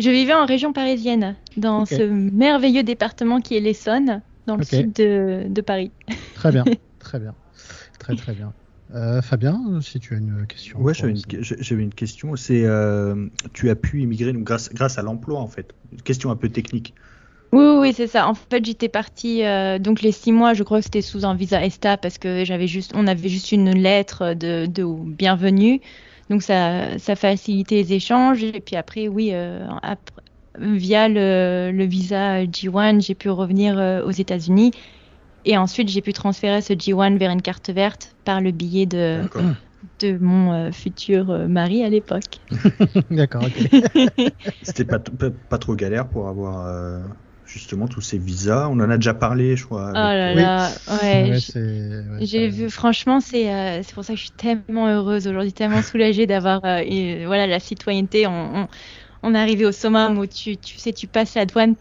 [0.00, 4.94] Je vivais en région parisienne, dans ce merveilleux département qui est l'Essonne, dans le sud
[4.94, 5.90] de, de Paris.
[6.34, 6.64] Très bien,
[6.98, 7.34] très bien,
[7.98, 8.54] très très bien.
[8.94, 10.78] Euh, Fabien, si tu as une question.
[10.78, 11.12] Pour j'avais
[11.82, 12.34] une, question.
[12.34, 15.74] C'est, euh, tu as pu immigrer donc, grâce, grâce à l'emploi en fait.
[15.92, 16.94] Une question un peu technique.
[17.52, 18.26] Oui, oui, oui, c'est ça.
[18.26, 21.34] En fait, j'étais partie, euh, donc les six mois, je crois que c'était sous un
[21.34, 25.80] visa ESTA parce que j'avais juste, on avait juste une lettre de, de bienvenue.
[26.30, 28.44] Donc ça, ça facilitait les échanges.
[28.44, 30.22] Et puis après, oui, euh, après-
[30.58, 34.70] via le, le visa G1, j'ai pu revenir euh, aux États-Unis.
[35.44, 39.22] Et ensuite, j'ai pu transférer ce G1 vers une carte verte par le billet de,
[40.20, 42.40] mon euh, futur euh, mari à l'époque.
[43.10, 43.68] D'accord, ok.
[44.62, 47.00] C'était pas, pas, pas trop galère pour avoir euh,
[47.52, 48.68] justement tous ces visas.
[48.68, 49.90] On en a déjà parlé, je crois.
[49.90, 50.42] Oh là Oui.
[50.42, 50.70] là,
[51.02, 51.38] ouais,
[52.20, 55.82] J'ai vu, franchement, c'est euh, c'est pour ça que je suis tellement heureuse aujourd'hui, tellement
[55.82, 58.26] soulagée d'avoir euh, et, voilà, la citoyenneté.
[58.26, 58.68] On, on,
[59.22, 61.76] on est arrivé au summum où tu, tu sais, tu passes la douane,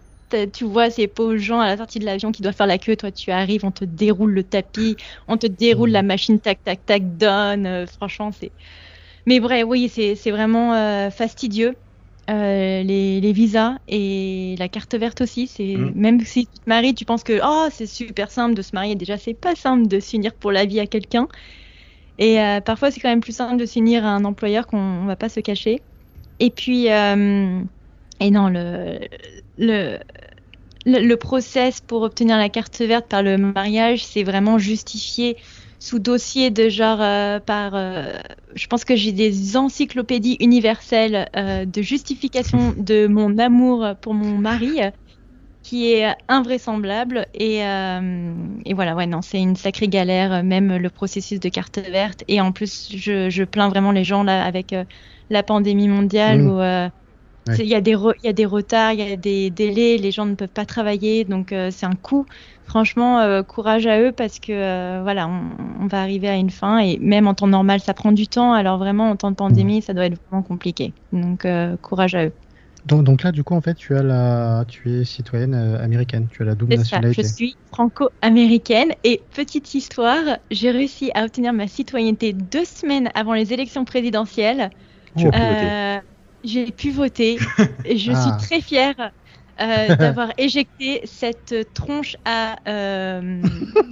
[0.53, 2.95] tu vois ces pauvres gens à la sortie de l'avion qui doivent faire la queue.
[2.95, 6.86] Toi, tu arrives, on te déroule le tapis, on te déroule la machine, tac, tac,
[6.86, 7.65] tac, donne.
[7.65, 8.53] euh, franchement, c'est.
[9.25, 11.75] Mais bref, oui, c'est c'est vraiment euh, fastidieux.
[12.29, 15.93] Euh, les, les visas et la carte verte aussi, c'est Mhm.
[15.95, 18.95] même si tu te maries, tu penses que oh c'est super simple de se marier.
[18.95, 21.27] Déjà, c'est pas simple de s'unir pour la vie à quelqu'un.
[22.17, 25.05] Et euh, parfois, c'est quand même plus simple de s'unir à un employeur qu'on on
[25.05, 25.83] va pas se cacher.
[26.39, 27.61] Et puis, euh,
[28.21, 28.99] et non, le,
[29.57, 29.99] le,
[30.85, 35.37] le, le process pour obtenir la carte verte par le mariage, c'est vraiment justifié
[35.79, 37.75] sous dossier de genre euh, par.
[37.75, 38.13] euh,
[38.55, 44.37] je pense que j'ai des encyclopédies universelles euh, de justification de mon amour pour mon
[44.37, 44.79] mari.
[45.63, 47.27] qui est invraisemblable.
[47.33, 48.33] Et, euh,
[48.65, 52.23] et voilà, ouais, non, c'est une sacrée galère, même le processus de carte verte.
[52.27, 54.73] Et en plus, je, je plains vraiment les gens là avec
[55.29, 56.47] la pandémie mondiale Mm.
[56.47, 56.59] où
[57.49, 57.63] euh, Ouais.
[57.63, 59.97] il y, a des re- il y a des retards, il y a des délais,
[59.97, 62.25] les gens ne peuvent pas travailler, donc euh, c'est un coût.
[62.63, 66.51] Franchement, euh, courage à eux parce que euh, voilà, on, on va arriver à une
[66.51, 68.53] fin et même en temps normal, ça prend du temps.
[68.53, 70.93] Alors vraiment, en temps de pandémie, ça doit être vraiment compliqué.
[71.12, 72.33] Donc euh, courage à eux.
[72.85, 76.27] Donc, donc là, du coup, en fait, tu as la, tu es citoyenne euh, américaine,
[76.29, 77.21] tu as la double C'est ça, nationalité.
[77.23, 83.33] je suis franco-américaine et petite histoire, j'ai réussi à obtenir ma citoyenneté deux semaines avant
[83.33, 84.69] les élections présidentielles.
[85.15, 85.99] Tu as Euh.
[86.43, 87.38] J'ai pu voter
[87.86, 88.21] et je Ah.
[88.21, 89.12] suis très fière
[89.62, 93.41] euh, d'avoir éjecté cette tronche à, euh,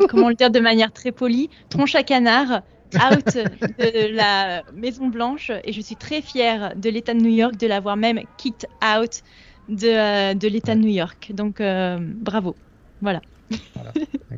[0.09, 2.61] comment le dire de manière très polie, tronche à canard
[2.95, 7.57] out de la Maison Blanche et je suis très fière de l'État de New York
[7.57, 9.21] de l'avoir même kicked out
[9.67, 11.31] de, euh, de l'État de New York.
[11.33, 12.55] Donc euh, bravo.
[13.01, 13.19] Voilà.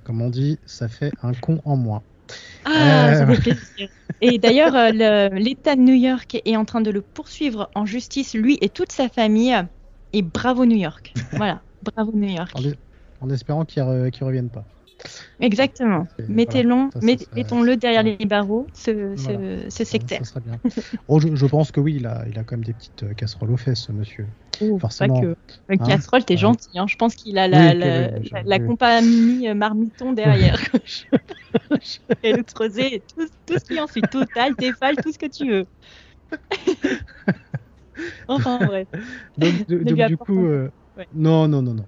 [0.03, 2.01] Comme on dit, ça fait un con en moins.
[2.65, 3.15] Ah, Euh.
[3.15, 3.89] ça fait plaisir.
[4.21, 8.33] Et d'ailleurs, euh, l'État de New York est en train de le poursuivre en justice,
[8.35, 9.55] lui et toute sa famille.
[10.13, 11.13] Et bravo New York.
[11.33, 12.51] Voilà, bravo New York.
[12.55, 14.65] En, en espérant qu'ils re- qu'ils reviennent pas.
[15.39, 16.07] Exactement.
[16.27, 19.69] Mettons-le derrière les barreaux, ce, Voilà.
[19.69, 20.19] ce sectaire.
[20.19, 20.59] Ça, ça serait bien.
[21.07, 23.13] Oh, je, je pense que oui, il a, il a quand même des petites euh,
[23.13, 24.27] casseroles aux fesses, ce monsieur.
[24.61, 25.21] Oh, forcément.
[25.21, 25.83] Pas que.
[25.83, 26.77] Hein Casserole, t'es gentil.
[26.77, 26.85] Hein.
[26.89, 28.67] Je pense qu'il a la, la, oui, je- la- la oui.
[28.67, 30.59] compagnie euh, marmiton derrière.
[32.23, 34.07] Et le creuset, tout, tout ce qui en suit.
[34.07, 35.67] Total, Tefal, tout ce que tu veux.
[38.27, 38.87] enfin, bref.
[39.37, 41.07] Donc, Ne donc, du coup, euh, Ouais.
[41.13, 41.87] non, non, non, non.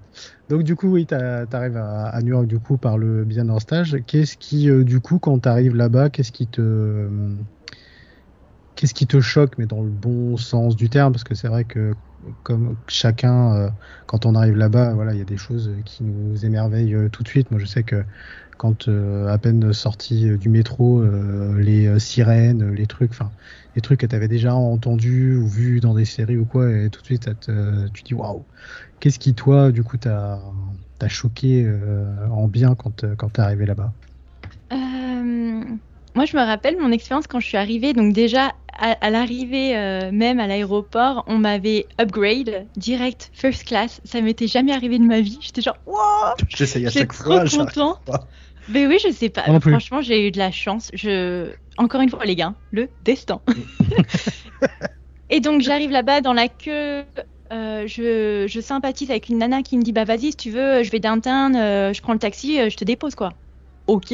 [0.49, 3.45] Donc du coup, oui, t'a- t'arrives à, à New York du coup par le bien
[3.45, 3.97] d'un stage.
[4.07, 7.35] Qu'est-ce qui, euh, du coup, quand t'arrives là-bas, qu'est-ce qui te, euh,
[8.75, 11.65] qu'est-ce qui te choque, mais dans le bon sens du terme, parce que c'est vrai
[11.65, 11.93] que
[12.43, 13.69] comme chacun, euh,
[14.05, 17.27] quand on arrive là-bas, voilà, il y a des choses qui nous émerveillent tout de
[17.27, 17.51] suite.
[17.51, 18.03] Moi, je sais que
[18.57, 23.33] quand euh, à peine sorti euh, du métro, euh, les sirènes, les trucs, enfin,
[23.75, 27.01] les trucs que tu déjà entendus ou vus dans des séries ou quoi, et tout
[27.01, 28.47] de suite, te- tu dis waouh,
[28.99, 30.41] qu'est-ce qui, toi, du coup, t'as
[30.99, 31.67] t'as choqué
[32.31, 33.95] en bien quand, quand t'es arrivé là-bas?
[36.15, 37.93] Moi, je me rappelle mon expérience quand je suis arrivée.
[37.93, 44.01] Donc déjà, à, à l'arrivée euh, même à l'aéroport, on m'avait upgrade direct first class.
[44.03, 45.39] Ça m'était jamais arrivé de ma vie.
[45.41, 45.95] J'étais genre, wow,
[46.49, 47.45] J'essaye à j'étais chaque trop fois.
[47.45, 47.99] j'arrive content.
[48.05, 48.27] pas.
[48.67, 49.47] Mais oui, je sais pas.
[49.47, 49.59] Non.
[49.59, 50.91] Franchement, j'ai eu de la chance.
[50.93, 53.41] Je, encore une fois, les gars, le destin.
[55.29, 57.05] Et donc, j'arrive là-bas dans la queue.
[57.53, 60.83] euh, je, je sympathise avec une nana qui me dit bah vas-y si tu veux
[60.83, 63.33] je vais downtown euh, je prends le taxi euh, je te dépose quoi
[63.87, 64.13] ok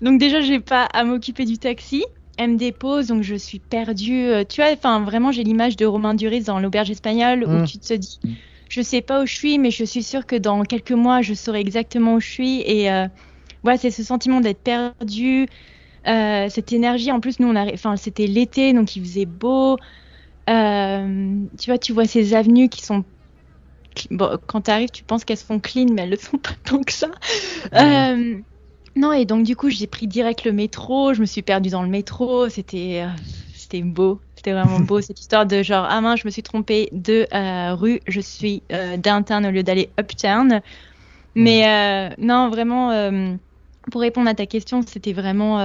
[0.00, 2.04] donc déjà j'ai pas à m'occuper du taxi.
[2.36, 4.26] Elle me dépose donc je suis perdue.
[4.26, 7.78] Euh, tu vois enfin vraiment j'ai l'image de Romain Duris dans l'auberge espagnole où tu
[7.78, 8.20] te dis
[8.68, 11.34] je sais pas où je suis mais je suis sûre que dans quelques mois je
[11.34, 12.60] saurai exactement où je suis.
[12.60, 13.06] Et euh,
[13.62, 15.48] voilà c'est ce sentiment d'être perdu
[16.06, 17.10] euh, cette énergie.
[17.10, 19.76] En plus nous on a enfin c'était l'été donc il faisait beau.
[20.48, 23.04] Euh, tu vois, tu vois ces avenues qui sont.
[24.10, 26.82] Bon, quand tu arrives, tu penses qu'elles sont clean, mais elles le sont pas tant
[26.82, 27.08] que ça.
[27.74, 28.38] Euh,
[28.98, 31.14] non, et donc du coup, j'ai pris direct le métro.
[31.14, 32.48] Je me suis perdue dans le métro.
[32.48, 33.10] C'était, euh,
[33.52, 34.20] c'était beau.
[34.36, 37.74] C'était vraiment beau cette histoire de genre ah mince, je me suis trompée de euh,
[37.74, 38.00] rue.
[38.06, 40.60] Je suis euh, downtown au lieu d'aller uptown.
[41.36, 41.68] Mais
[42.10, 42.90] euh, non, vraiment,
[43.92, 45.58] pour répondre à ta question, c'était vraiment.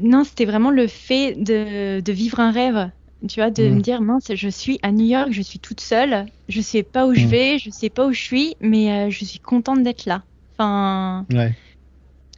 [0.00, 2.90] non, c'était vraiment le fait de, de vivre un rêve.
[3.28, 3.70] Tu vois, de Mm.
[3.70, 7.06] me dire, mince, je suis à New York, je suis toute seule, je sais pas
[7.06, 7.30] où je Mm.
[7.30, 10.24] vais, je sais pas où je suis, mais je suis contente d'être là.
[10.58, 11.52] Enfin, Ouais.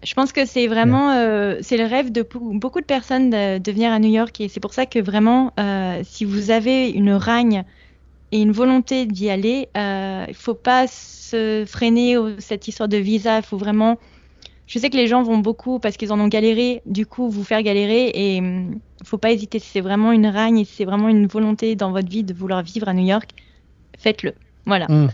[0.03, 3.73] je pense que c'est vraiment, euh, c'est le rêve de beaucoup de personnes de, de
[3.73, 7.13] venir à New York et c'est pour ça que vraiment, euh, si vous avez une
[7.13, 7.65] ragne
[8.33, 12.97] et une volonté d'y aller, euh, il faut pas se freiner au- cette histoire de
[12.99, 13.39] visa.
[13.39, 13.97] Il faut vraiment.
[14.67, 17.43] Je sais que les gens vont beaucoup parce qu'ils en ont galéré, du coup vous
[17.45, 19.59] faire galérer et hum, faut pas hésiter.
[19.61, 22.35] Si c'est vraiment une ragne et si c'est vraiment une volonté dans votre vie de
[22.35, 23.31] vouloir vivre à New York,
[23.99, 24.35] faites-le.
[24.67, 24.87] Voilà.
[24.91, 25.09] Hum.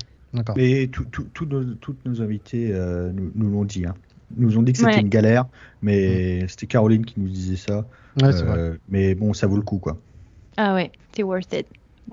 [0.57, 3.87] Mais tout- tout- tout nos- toutes nos invités euh, nous, nous l'ont dit.
[3.87, 3.95] Hein.
[4.37, 5.01] Nous ont dit que c'était Ouais.
[5.01, 5.47] une galère,
[5.83, 7.87] mais c'était Caroline qui nous disait ça.
[8.21, 8.59] Ouais, c'est vrai.
[8.59, 9.97] Euh, mais bon, ça vaut le coup, quoi.
[10.57, 11.67] Ah ouais, c'est worth it.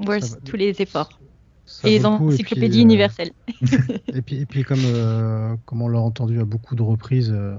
[0.06, 0.42] Worth Ça va.
[0.46, 1.20] tous les efforts.
[1.66, 3.32] Ça et les encyclopédies puis, euh, universelles.
[4.14, 7.56] Et puis, et puis comme, euh, comme on l'a entendu à beaucoup de reprises, euh,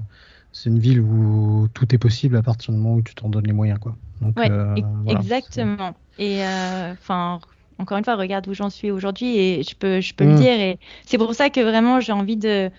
[0.51, 3.47] c'est une ville où tout est possible à partir du moment où tu t'en donnes
[3.47, 3.79] les moyens.
[3.79, 3.95] Quoi.
[4.21, 5.95] Donc, Ouais, euh, voilà, exactement.
[6.19, 7.39] Et euh, enfin,
[7.79, 10.29] encore une fois, regarde où j'en suis aujourd'hui et je peux, je peux Mm.
[10.29, 10.59] le dire.
[10.59, 12.71] Et c'est pour ça que vraiment j'ai envie de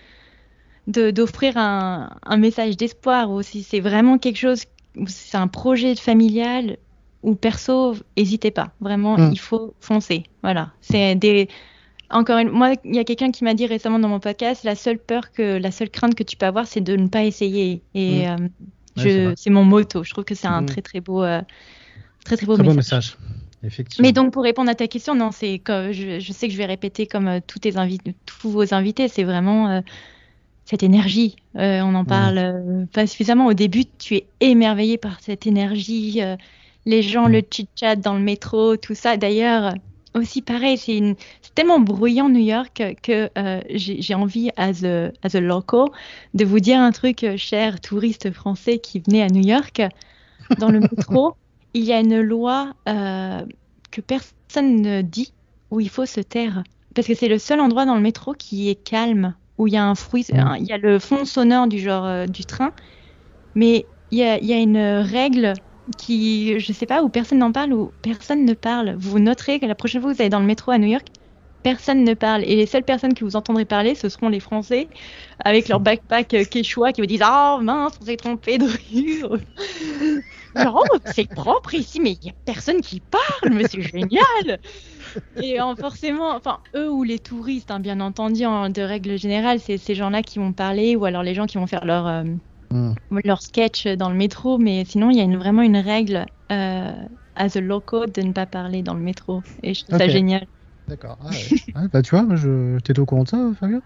[0.87, 4.65] d'offrir un, un message d'espoir ou si c'est vraiment quelque chose,
[5.07, 6.77] c'est un projet familial
[7.23, 8.71] ou perso, n'hésitez pas.
[8.79, 9.31] Vraiment, Mm.
[9.33, 10.23] il faut foncer.
[10.43, 10.71] Voilà.
[10.81, 11.47] C'est des
[12.11, 14.75] encore une, moi, il y a quelqu'un qui m'a dit récemment dans mon podcast, la
[14.75, 17.81] seule peur que, la seule crainte que tu peux avoir, c'est de ne pas essayer.
[17.95, 18.41] Et Mm.
[18.43, 18.47] euh,
[18.97, 20.03] Ouais, c'est mon motto.
[20.05, 21.41] Je trouve que c'est un très très beau, euh,
[22.23, 23.17] très très beau Très beau message.
[23.63, 24.07] Effectivement.
[24.07, 26.65] Mais donc pour répondre à ta question, non, c'est je, je sais que je vais
[26.65, 27.73] répéter comme euh, tous tes
[28.25, 29.81] tous vos invités, c'est vraiment euh,
[30.65, 31.35] cette énergie.
[31.55, 33.47] Euh, on en parle pas suffisamment.
[33.47, 36.21] Au début, tu es émerveillé par cette énergie,
[36.85, 39.17] les gens, le chit-chat dans le métro, tout ça.
[39.17, 39.73] D'ailleurs,
[40.15, 41.15] aussi pareil, c'est une,
[41.55, 45.85] tellement bruyant New York que euh, j'ai envie, as a, as a local,
[46.33, 49.81] de vous dire un truc, chers touristes français qui venaient à New York,
[50.59, 51.35] dans le métro,
[51.75, 53.45] il y a une loi euh,
[53.91, 55.35] que personne ne dit
[55.71, 56.63] où il faut se taire.
[56.95, 59.77] Parce que c'est le seul endroit dans le métro qui est calme, où il y
[59.77, 60.39] a un fruit, Mm.
[60.39, 62.73] un- il y a le fond sonore du genre euh, du train,
[63.55, 65.59] mais il y a, il y a une règle
[65.97, 68.95] qui, je sais pas, où personne n'en parle, où personne ne parle.
[68.97, 71.07] Vous noterez que la prochaine fois que vous allez dans le métro à New York,
[71.65, 72.43] personne ne parle.
[72.43, 74.87] Et les seules personnes que vous entendrez parler, ce seront les Français
[75.43, 79.23] avec leur backpack euh, quechua qui vous disent Ah mince, on s'est trompé de rue.
[80.55, 84.59] Genre, oh, c'est propre ici, mais il n'y a personne qui parle, mais c'est génial.
[85.41, 89.59] Et euh, forcément, enfin, eux ou les touristes, hein, bien entendu, en- de règle générale,
[89.59, 92.23] c'est ces gens-là qui vont parler, ou alors les gens qui vont faire leur, euh,
[92.71, 92.93] Mm.
[93.25, 94.57] leur sketch dans le métro.
[94.59, 96.91] Mais sinon, il y a une- vraiment une règle, euh,
[97.35, 99.41] as a local, de ne pas parler dans le métro.
[99.63, 100.45] Et je trouve ça génial.
[100.87, 101.17] D'accord.
[101.21, 101.51] Ah, ouais.
[101.75, 102.77] Ouais, bah, tu vois, moi, je...
[102.79, 103.81] t'étais au courant de ça, Fabien?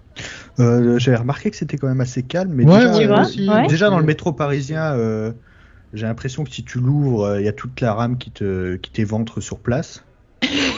[0.59, 3.21] Euh, J'avais remarqué que c'était quand même assez calme, mais Ouais, déjà, Tu euh, vois
[3.21, 3.67] aussi, Ouais.
[3.67, 5.33] déjà dans le métro parisien, euh,
[5.93, 8.75] j'ai l'impression que si tu l'ouvres, euh, il y a toute la rame qui te
[8.77, 10.05] qui t'éventre sur place.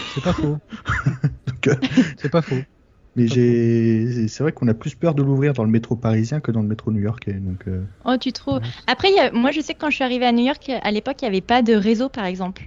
[0.07, 0.60] C'est pas faux.
[1.67, 1.75] Euh,
[2.17, 2.67] C'est pas faux.
[3.15, 6.51] mais j'ai, c'est vrai qu'on a plus peur de l'ouvrir dans le métro parisien que
[6.51, 7.34] dans le métro new-yorkais.
[7.34, 8.60] Donc, euh, Oh, tu trouves?
[8.60, 8.71] Ouais.
[8.88, 10.69] Après, il y a- moi, je sais que quand je suis arrivée à New York,
[10.69, 12.63] à l'époque, il n'y avait pas de réseau, par exemple.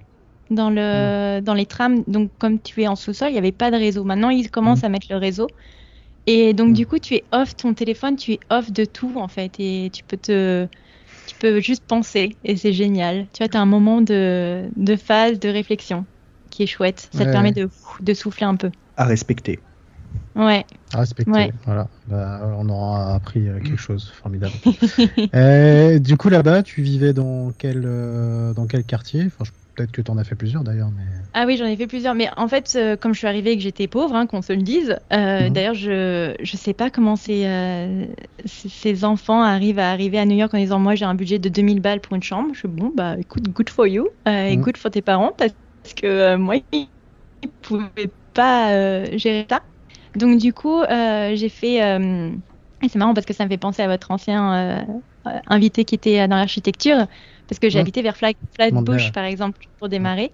[0.51, 3.71] Dans, le, dans les trams, donc comme tu es en sous-sol, il n'y avait pas
[3.71, 4.05] de réseau.
[4.05, 5.49] Maintenant, ils commencent à mettre le réseau.
[6.27, 6.75] Et donc, Mm.
[6.75, 9.53] du coup, tu es off ton téléphone, tu es off de tout, en fait.
[9.59, 10.67] Et tu peux te.
[11.27, 12.37] Tu peux juste penser.
[12.45, 13.27] Et c'est génial.
[13.33, 16.05] Tu vois, tu as un moment de, de phase, de réflexion
[16.51, 17.09] qui est chouette.
[17.13, 17.27] Ça Ouais.
[17.27, 17.69] te permet de,
[18.01, 18.71] de souffler un peu.
[18.99, 19.59] à respecter.
[20.37, 20.65] Ouais.
[20.93, 21.31] À respecter.
[21.33, 21.53] Ouais.
[21.65, 21.89] Voilà.
[22.07, 24.53] Bah, on aura appris euh, quelque chose formidable.
[25.35, 29.25] Euh, du coup, là-bas, tu vivais dans quel, euh, dans quel quartier?
[29.27, 30.91] Enfin, je- Peut-être que tu en as fait plusieurs d'ailleurs.
[30.91, 31.05] Mais...
[31.33, 32.15] Ah oui, j'en ai fait plusieurs.
[32.15, 34.53] Mais en fait, euh, comme je suis arrivée et que j'étais pauvre, hein, qu'on se
[34.53, 35.53] le dise, euh, Mhm.
[35.53, 38.07] d'ailleurs, je je sais pas comment ces, euh,
[38.45, 41.41] ces, ces enfants arrivent à arriver à New York en disant Moi, j'ai un budget
[41.41, 42.51] de 2000 balles pour une chambre.
[42.55, 45.53] Je suis bon, bah écoute, good for you, et good for tes parents, parce
[45.97, 46.89] que moi, ils
[47.63, 49.63] pouvaient pas gérer ça.
[50.17, 51.77] Donc, du coup, j'ai fait.
[52.83, 54.87] et c'est marrant parce que ça me fait penser à votre ancien
[55.47, 57.07] invité qui était dans l'architecture,
[57.49, 57.83] parce que j'ai Ouais.
[57.83, 58.33] habité vers Flat-.
[58.55, 60.31] Flatbush, par exemple, pour démarrer.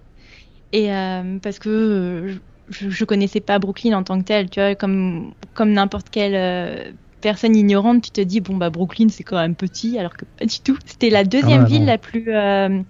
[0.73, 2.35] Et euh, parce que euh,
[2.69, 6.35] je, je connaissais pas Brooklyn en tant que tel, tu vois, comme, comme n'importe quelle
[6.35, 10.25] euh, personne ignorante, tu te dis, bon, bah, Brooklyn, c'est quand même petit, alors que
[10.37, 10.77] pas du tout.
[10.85, 11.87] C'était la deuxième Ah ouais, ville non.
[11.87, 12.81] la plus, euh,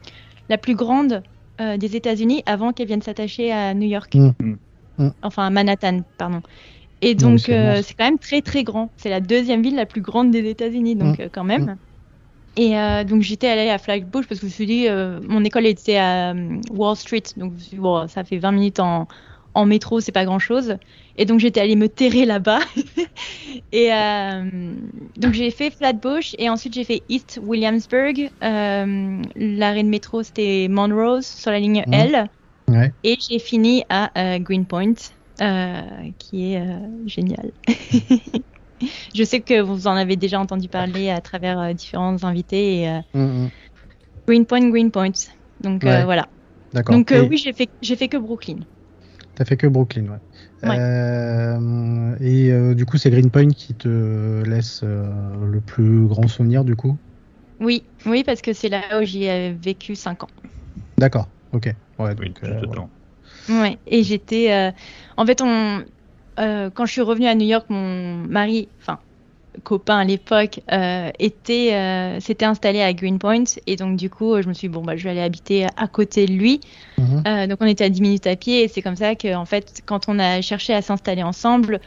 [0.49, 1.23] la plus grande
[1.59, 4.13] euh, des États-Unis avant qu'elle vienne s'attacher à New York.
[4.15, 4.31] Mm.
[4.97, 5.09] Mm.
[5.23, 6.41] Enfin, à Manhattan, pardon.
[7.01, 8.91] Et donc, c'est euh, quand même très, très grand.
[8.95, 11.21] C'est la deuxième ville la plus grande des États-Unis, donc Mm.
[11.23, 11.77] euh, quand même.
[12.57, 15.43] Et euh, donc j'étais allée à Flatbush parce que je me suis dit, euh, mon
[15.43, 19.07] école était à euh, Wall Street, donc bon, ça fait 20 minutes en,
[19.53, 20.75] en métro, c'est pas grand chose.
[21.17, 22.59] Et donc j'étais allée me terrer là-bas.
[23.71, 24.73] et euh,
[25.17, 28.29] donc j'ai fait Flatbush et ensuite j'ai fait East Williamsburg.
[28.43, 31.93] Euh, L'arrêt de métro c'était Monrose sur la ligne Mhm.
[31.93, 32.29] L.
[32.67, 32.91] Ouais.
[33.03, 34.93] Et j'ai fini à euh, Greenpoint,
[35.41, 35.81] euh,
[36.17, 37.51] qui est euh, génial.
[39.15, 42.81] Je sais que vous en avez déjà entendu parler à travers euh, différents invités.
[42.81, 43.51] Et, euh, Mm, mm.
[44.27, 45.11] Greenpoint, Greenpoint.
[45.59, 46.05] Donc euh, Ouais.
[46.05, 46.29] voilà.
[46.73, 46.95] D'accord.
[46.95, 48.59] Donc euh, Et oui, j'ai fait, j'ai fait que Brooklyn.
[49.35, 50.17] T'as fait que Brooklyn, ouais.
[50.63, 50.69] Ouais.
[50.69, 56.63] Euh, et euh, du coup, c'est Greenpoint qui te laisse euh, le plus grand souvenir,
[56.65, 56.97] du coup?
[57.59, 60.27] Oui, oui, parce que c'est là où j'y ai vécu 5 ans.
[60.97, 61.69] D'accord, ok.
[61.99, 62.61] Ouais, Oui, donc, euh.
[63.49, 64.51] Ouais, et j'étais.
[64.53, 64.71] euh,
[65.17, 65.85] En fait, on...
[66.39, 68.99] euh, quand je suis revenue à New York, mon mari, enfin,
[69.63, 73.43] copain à l'époque, euh, était, euh, s'était installé à Greenpoint.
[73.67, 75.87] Et donc, du coup, je me suis dit, bon, bah, je vais aller habiter à
[75.87, 76.61] côté de lui.
[76.97, 77.47] Mhm.
[77.47, 78.63] Donc, on était à 10 minutes à pied.
[78.63, 81.79] Et c'est comme ça que, en fait, quand on a cherché à s'installer ensemble,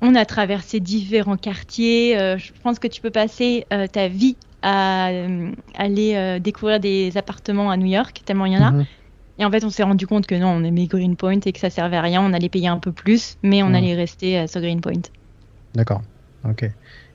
[0.00, 2.16] on a traversé différents quartiers.
[2.38, 5.10] Je pense que tu peux passer ta vie à
[5.74, 8.70] aller découvrir des appartements à New York, tellement il y en a.
[8.72, 8.86] Mhm.
[9.42, 11.68] Et en fait, on s'est rendu compte que non, on aimait Greenpoint et que ça
[11.68, 12.22] servait à rien.
[12.22, 13.74] On allait payer un peu plus, mais on Mhm.
[13.74, 15.02] allait rester euh, sur Greenpoint.
[15.74, 16.02] D'accord,
[16.48, 16.64] ok.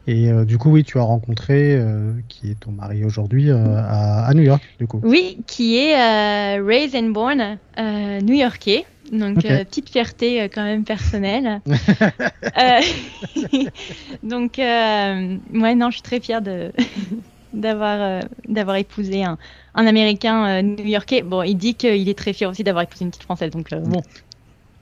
[0.08, 3.78] Et euh, du coup, oui, tu as rencontré, euh, qui est ton mari aujourd'hui, euh,
[3.78, 5.00] à, à New York, du coup.
[5.06, 8.86] Oui, qui est raised and born new-yorkais.
[9.10, 11.62] Donc, petite fierté quand même personnelle.
[14.24, 16.74] Donc, ouais, non, je suis très fière de
[17.54, 19.38] d'avoir d'avoir épousé un,
[19.78, 21.22] un Américain euh, new-yorkais.
[21.22, 23.52] Bon, il dit qu'il est très fier aussi d'avoir épousé une petite Française.
[23.52, 24.02] Donc, euh, bon,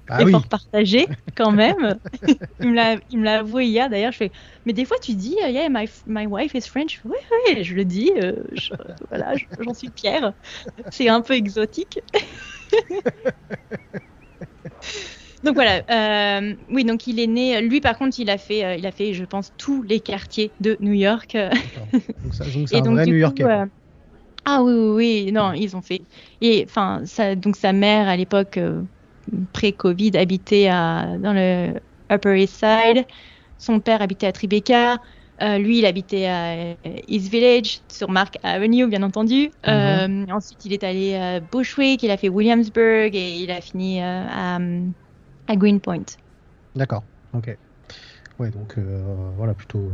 [0.07, 0.31] Ah oui.
[0.31, 1.99] effort partagé quand même.
[2.61, 4.13] il me l'a avoué hier d'ailleurs.
[4.13, 4.31] Je fais,
[4.65, 7.01] mais des fois tu dis, euh, yeah, my, my wife is French.
[7.03, 7.17] Oui,
[7.49, 8.11] oui, je le dis.
[8.17, 8.73] euh, je-
[9.09, 10.33] voilà, je- j'en suis fière.
[10.91, 11.99] C'est un peu exotique.
[15.43, 15.83] donc voilà.
[15.89, 17.61] euh, oui, donc il est né.
[17.61, 20.53] Lui, par contre, il a fait, euh, il a fait, je pense, tous les quartiers
[20.59, 21.35] de New York.
[21.35, 22.33] Donc,
[22.67, 23.43] c'est un donc, vrai New-Yorkais.
[24.45, 26.01] Ah oui, oui, oui, non, ils ont fait.
[26.41, 28.83] Et enfin, ça, donc sa mère à l'époque euh,
[29.53, 31.73] pré-Covid habitait à, dans le
[32.11, 33.05] Upper East Side.
[33.57, 34.97] Son père habitait à Tribeca.
[35.41, 36.77] Euh, lui, il habitait à
[37.07, 39.51] East Village, sur Mark Avenue, bien entendu.
[39.67, 44.01] Euh, ensuite, il est allé à Bushwick, il a fait Williamsburg et il a fini
[44.01, 44.59] euh, à,
[45.47, 46.05] à Greenpoint.
[46.75, 47.03] D'accord.
[47.33, 47.57] Ok.
[48.39, 49.91] Ouais, donc euh, voilà, plutôt,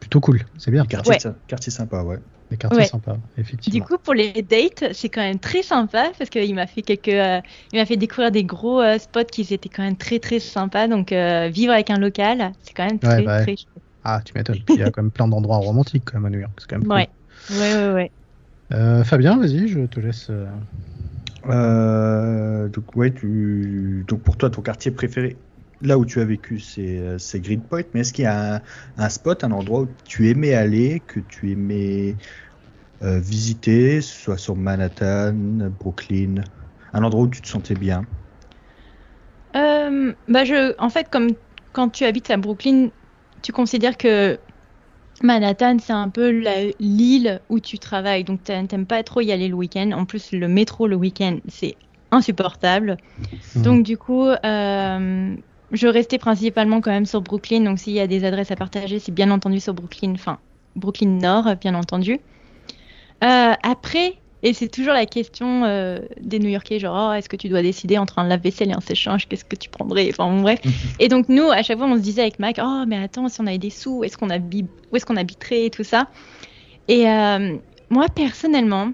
[0.00, 0.40] plutôt cool.
[0.58, 0.84] C'est bien.
[0.84, 1.34] Quartier, Ouais.
[1.46, 2.18] quartier sympa, ouais.
[2.54, 2.86] Des quartiers Ouais.
[2.86, 3.86] sympas, Du effectivement.
[3.86, 7.40] coup, pour les dates, c'est quand même très sympa parce qu'il m'a fait quelques, euh,
[7.72, 10.88] il m'a fait découvrir des gros euh, spots qui étaient quand même très très sympas.
[10.88, 13.44] Donc euh, vivre avec un local, c'est quand même Ouais, très bah ouais.
[13.44, 13.84] très chouette.
[14.02, 14.62] Ah, tu m'étonnes.
[14.68, 16.52] Il y a quand même plein d'endroits romantiques quand même à New York.
[16.60, 16.90] C'est quand même cool.
[16.90, 17.08] Ouais,
[17.50, 18.12] ouais, ouais, ouais.
[18.72, 20.30] Euh, Fabien, vas-y, je te laisse.
[20.30, 20.46] euh,
[21.46, 24.04] Euh, donc, ouais, tu...
[24.08, 25.36] donc pour toi, ton quartier préféré,
[25.82, 27.82] là où tu as vécu, c'est c'est Greenpoint.
[27.92, 28.60] Mais est-ce qu'il y a un,
[28.96, 32.22] un spot, un endroit où tu aimais aller, que tu aimais euh,
[33.00, 35.34] visiter, soit sur Manhattan,
[35.78, 36.36] Brooklyn,
[36.92, 38.06] un endroit où tu te sentais bien
[39.56, 41.30] Euh, bah je, en fait, comme
[41.72, 42.88] quand tu habites à Brooklyn,
[43.42, 44.40] tu considères que
[45.22, 48.24] Manhattan, c'est un peu la- l'île où tu travailles.
[48.24, 49.92] Donc, t'a- t'aimes pas trop y aller le week-end.
[49.92, 51.78] En plus, le métro le week-end, c'est
[52.12, 52.98] insupportable.
[53.54, 53.62] Mhm.
[53.62, 55.36] Donc, du coup, euh,
[55.72, 57.62] je restais principalement quand même sur Brooklyn.
[57.62, 60.40] Donc, s'il y a des adresses à partager, c'est bien entendu sur Brooklyn, enfin,
[60.76, 62.20] Brooklyn Nord, bien entendu.
[63.24, 67.48] Euh, après, et c'est toujours la question euh, des New-Yorkais, genre, oh, est-ce que tu
[67.48, 70.10] dois décider entre un lave-vaisselle et un sèche-linge, qu'est-ce que tu prendrais?
[70.10, 70.60] Enfin, bon, bref.
[71.00, 73.40] Et donc, nous, à chaque fois, on se disait avec Mac, oh, mais attends, si
[73.40, 76.08] on avait des sous, est-ce qu'on habite, où est-ce qu'on habiterait, et tout ça?
[76.88, 77.56] Et euh,
[77.88, 78.92] moi, personnellement,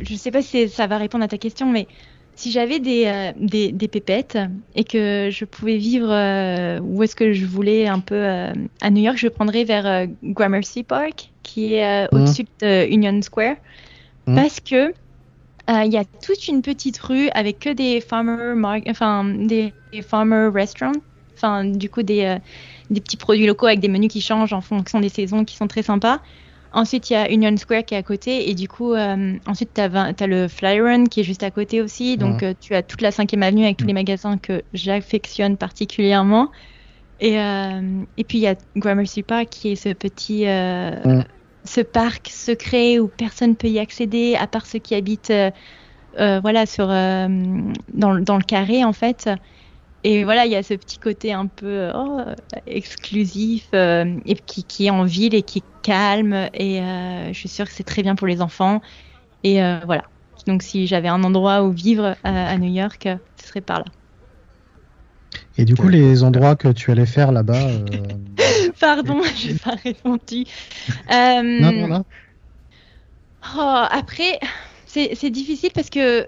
[0.00, 1.86] je sais pas si ça va répondre à ta question, mais
[2.34, 4.38] si j'avais des, euh, des, des pépettes
[4.74, 6.08] et que je pouvais vivre
[6.80, 11.30] où est-ce que je voulais un peu à New York, je prendrais vers Gramercy Park,
[11.56, 12.20] qui est euh, Mhm.
[12.22, 13.56] au-dessus de Union Square,
[14.26, 14.34] Mhm.
[14.36, 14.92] parce que
[15.70, 18.54] euh, il y a toute une petite rue avec que des farmer
[18.88, 20.92] enfin des, des farmer restaurants,
[21.36, 22.38] enfin du coup des, euh,
[22.90, 25.66] des petits produits locaux avec des menus qui changent en fonction des saisons, qui sont
[25.66, 26.20] très sympas.
[26.72, 29.72] Ensuite, il y a Union Square qui est à côté, et du coup, euh, ensuite,
[29.74, 32.18] tu as, le Fly Run qui est juste à côté aussi.
[32.18, 32.48] Donc, Mhm.
[32.50, 36.50] euh, tu as toute la 5e avenue avec tous les magasins que j'affectionne particulièrement.
[37.18, 40.46] Et, euh, et puis, il y a Gramercy Park qui est ce petit.
[40.46, 41.22] euh.
[41.66, 45.50] Ce parc secret où personne peut y accéder à part ceux qui habitent euh,
[46.18, 47.28] euh, voilà sur euh,
[47.92, 49.28] dans, le- dans le carré en fait.
[50.04, 52.20] Et voilà il y a ce petit côté un peu oh,
[52.66, 57.38] exclusif euh, et qui, qui est en ville et qui est calme et euh, je
[57.38, 58.80] suis sûre que c'est très bien pour les enfants.
[59.42, 60.04] Et euh, voilà.
[60.46, 63.08] Donc si j'avais un endroit où vivre à, à New York
[63.40, 63.84] ce serait par là.
[65.58, 67.58] Et du coup, les endroits que tu allais faire là-bas.
[68.80, 70.44] pardon j'ai pas répondu
[71.10, 72.04] Euh, Non, non, non.
[73.56, 74.38] Oh, après,
[74.86, 76.24] c'est difficile parce que,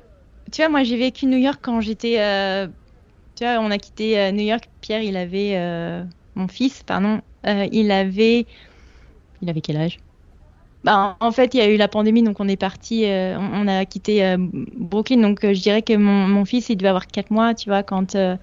[0.53, 2.21] tu vois, moi j'ai vécu New York quand j'étais.
[2.21, 2.69] euh,
[3.37, 4.69] tu vois, on a quitté euh, New York.
[4.81, 5.57] Pierre, il avait.
[5.57, 7.21] euh, mon fils, pardon.
[7.45, 8.47] il avait.
[9.41, 9.99] Il avait quel âge?
[10.85, 13.05] Bah, en fait, il y a eu la pandémie, donc on est parti.
[13.07, 15.19] euh, on, on a quitté euh, Brooklyn.
[15.21, 17.83] Donc euh, je dirais que mon, mon fils, il devait avoir 4 mois, tu vois,
[17.83, 18.15] quand.
[18.15, 18.37] euh,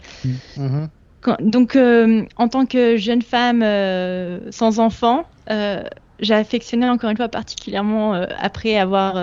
[0.56, 0.92] Mhm.
[1.40, 5.84] Donc, euh, en tant que jeune femme euh, sans enfant, euh,
[6.20, 9.16] j'ai affectionné encore une fois particulièrement après avoir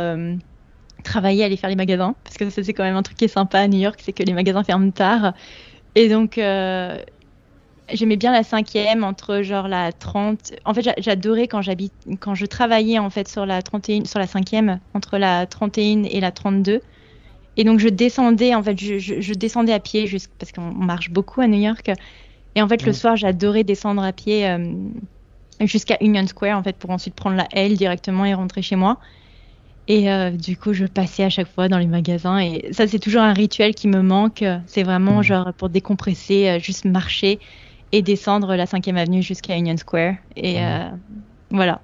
[1.04, 3.24] travaillé à aller faire les magasins, parce que ça c'est quand même un truc qui
[3.24, 5.32] est sympa à New York, c'est que les magasins ferment tard.
[5.96, 6.38] Et donc,
[7.92, 10.52] j'aimais bien la cinquième entre genre la 30.
[10.64, 11.60] En fait, j'a- j'adorais quand
[12.20, 16.20] quand je travaillais en fait sur la 31, sur la cinquième, entre la 31 et
[16.20, 16.80] la 32.
[17.56, 20.06] Et donc je descendais, en fait, je, je- je descendais à pied
[20.38, 21.90] parce qu'on on marche beaucoup à New York.
[22.54, 22.94] Et en fait, le Mm.
[22.94, 24.74] soir, j'adorais descendre à pied euh,
[25.60, 28.98] jusqu'à Union Square, en fait, pour ensuite prendre la L directement et rentrer chez moi.
[29.88, 32.38] Et euh, du coup, je passais à chaque fois dans les magasins.
[32.38, 34.44] Et ça, c'est toujours un rituel qui me manque.
[34.66, 35.22] C'est vraiment Mm.
[35.24, 37.40] genre pour décompresser, euh, juste marcher
[37.90, 40.14] et descendre la 5e avenue jusqu'à Union Square.
[40.36, 40.64] Et Mm.
[40.64, 40.90] euh,
[41.50, 41.82] voilà.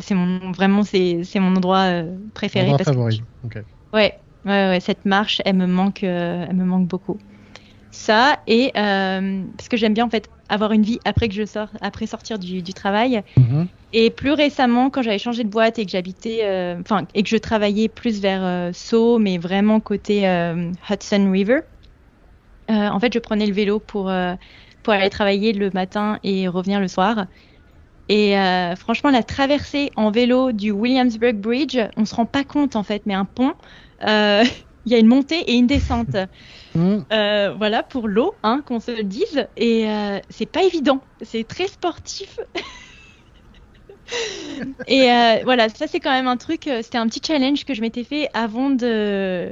[0.00, 2.02] C'est mon vraiment c'est mon endroit
[2.34, 3.22] préféré Endroit parce que favori.
[3.92, 4.14] Ouais,
[4.46, 7.18] ouais, ouais, cette marche, elle me manque, euh, elle me manque beaucoup.
[7.90, 11.68] ça et parce que j'aime bien en fait avoir une vie après que je sors,
[11.80, 13.22] après sortir du, travail.
[13.36, 13.66] Mhm.
[13.92, 16.40] Et plus récemment, quand j'avais changé de boîte et que j'habitais,
[16.80, 20.22] enfin et que je travaillais plus vers Sceaux, mais vraiment côté
[20.90, 21.60] Hudson River.
[22.68, 24.12] en fait, je prenais le vélo pour
[24.82, 27.26] pour aller travailler le matin et revenir le soir.
[28.08, 32.76] Et euh, franchement, la traversée en vélo du Williamsburg Bridge, on se rend pas compte
[32.76, 33.52] en fait, mais un pont, euh,
[34.86, 36.16] il y a une montée et une descente.
[36.74, 37.06] Mmh.
[37.10, 39.48] Euh, voilà pour l'eau, hein, qu'on se le dise.
[39.56, 39.86] Et
[40.28, 42.38] c'est pas évident, c'est très sportif.
[44.86, 45.06] et
[45.44, 48.28] voilà, ça c'est quand même un truc, c'était un petit challenge que je m'étais fait
[48.34, 49.50] avant de,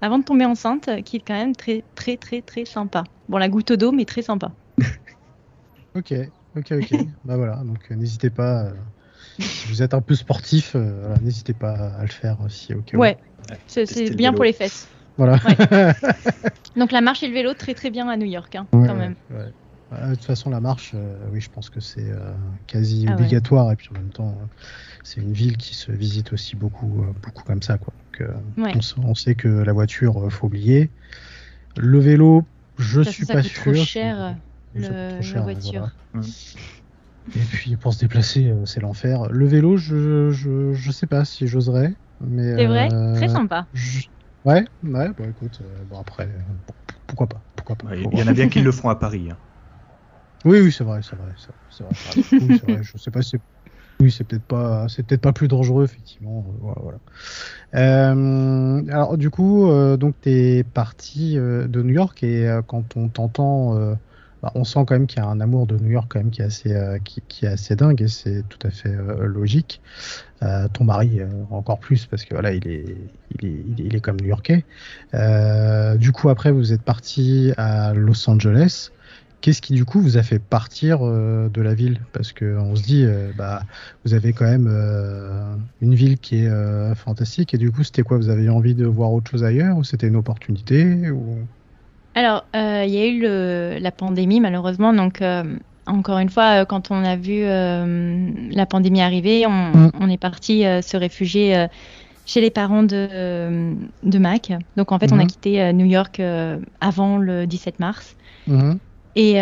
[0.00, 3.04] avant de tomber enceinte, qui est quand même très très très très sympa.
[3.28, 4.50] Bon, la goutte d'eau, mais très sympa.
[5.94, 6.14] ok.
[6.56, 6.94] Ok, ok.
[7.24, 8.64] bah voilà, donc euh, n'hésitez pas.
[8.64, 8.72] Euh,
[9.38, 12.72] si vous êtes un peu sportif, euh, n'hésitez pas à le faire aussi.
[12.72, 12.92] Ok.
[12.94, 13.18] Ouais,
[13.66, 14.88] c'est bien pour les fesses.
[15.16, 15.38] Voilà.
[16.76, 19.14] donc la marche et le vélo, très très bien à New York, hein, quand même.
[19.90, 20.94] Bah, de toute façon, la marche,
[21.32, 22.10] oui, je pense que c'est
[22.66, 23.72] quasi ah obligatoire.
[23.72, 24.36] Et puis en même temps,
[25.04, 27.78] c'est une ville qui se visite aussi beaucoup, beaucoup comme ça.
[27.78, 27.94] Quoi.
[28.56, 30.90] Donc, on, sait que la voiture, faut oublier.
[31.76, 32.44] Le vélo,
[32.78, 33.62] je suis pas sûr.
[33.62, 34.36] Trop cher
[34.74, 35.90] la voiture.
[37.34, 39.28] Et puis pour se déplacer, euh, c'est l'enfer.
[39.30, 41.92] Le vélo, je, je, je, sais pas si j'oserais.
[42.20, 43.66] Mais C'est vrai, euh, très sympa.
[44.44, 46.28] Ouais, ouais, bon écoute, euh, bon après,
[47.08, 47.96] pourquoi pas, pourquoi pas.
[47.96, 49.28] Il y, en a bien qui le font à Paris.
[49.30, 49.38] Hein.
[50.44, 51.32] Oui, oui, c'est vrai, c'est vrai,
[51.68, 51.92] c'est vrai.
[52.68, 52.82] vrai.
[52.82, 53.40] Je sais pas, c'est
[54.00, 56.44] oui, c'est peut-être pas, c'est peut-être pas plus dangereux effectivement.
[56.60, 56.80] Voilà.
[56.80, 56.98] voilà.
[57.74, 63.96] Euh, alors du coup, euh, donc t'es parti de New York et quand on t'entend
[64.42, 66.30] bah, on sent quand même qu'il y a un amour de New York quand même
[66.30, 69.80] qui est assez, euh, qui, est assez dingue et c'est tout à fait euh, logique.
[70.42, 71.20] Euh, ton mari
[71.50, 72.84] encore plus parce que voilà, il est,
[73.40, 74.64] il est, il est, comme New-Yorkais.
[75.98, 78.90] du coup, après, vous êtes parti à Los Angeles.
[79.40, 82.00] Qu'est-ce qui du coup vous a fait partir de la ville?
[82.12, 83.06] Parce que on se dit,
[83.38, 83.62] bah,
[84.04, 84.68] vous avez quand même
[85.80, 88.18] une ville qui est fantastique et du coup, c'était quoi?
[88.18, 91.38] Vous avez envie de voir autre chose ailleurs ou c'était une opportunité ou...
[92.16, 94.94] Alors, euh, il y a eu le, la pandémie, malheureusement.
[94.94, 95.44] Donc, euh,
[95.86, 100.10] encore une fois, euh, quand on a vu la pandémie arriver, on, mm.
[100.10, 101.66] est parti se réfugier
[102.24, 104.50] chez les parents de, de Mac.
[104.78, 105.26] Donc, en fait, on a mm-hmm.
[105.26, 106.20] quitté New York
[106.80, 108.16] avant le 17 mars.
[108.48, 108.78] Mm-hmm.
[109.16, 109.34] Et,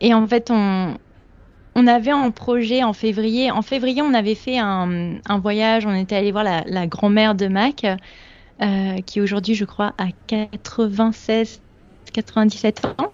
[0.00, 0.96] et en fait, on,
[1.74, 3.50] on avait un projet en février.
[3.50, 5.86] En février, on avait fait un, un voyage.
[5.86, 7.84] On était allé voir la, la grand-mère de Mac.
[8.60, 11.60] Euh, qui aujourd'hui, je crois, a 96,
[12.12, 13.12] 97 ans.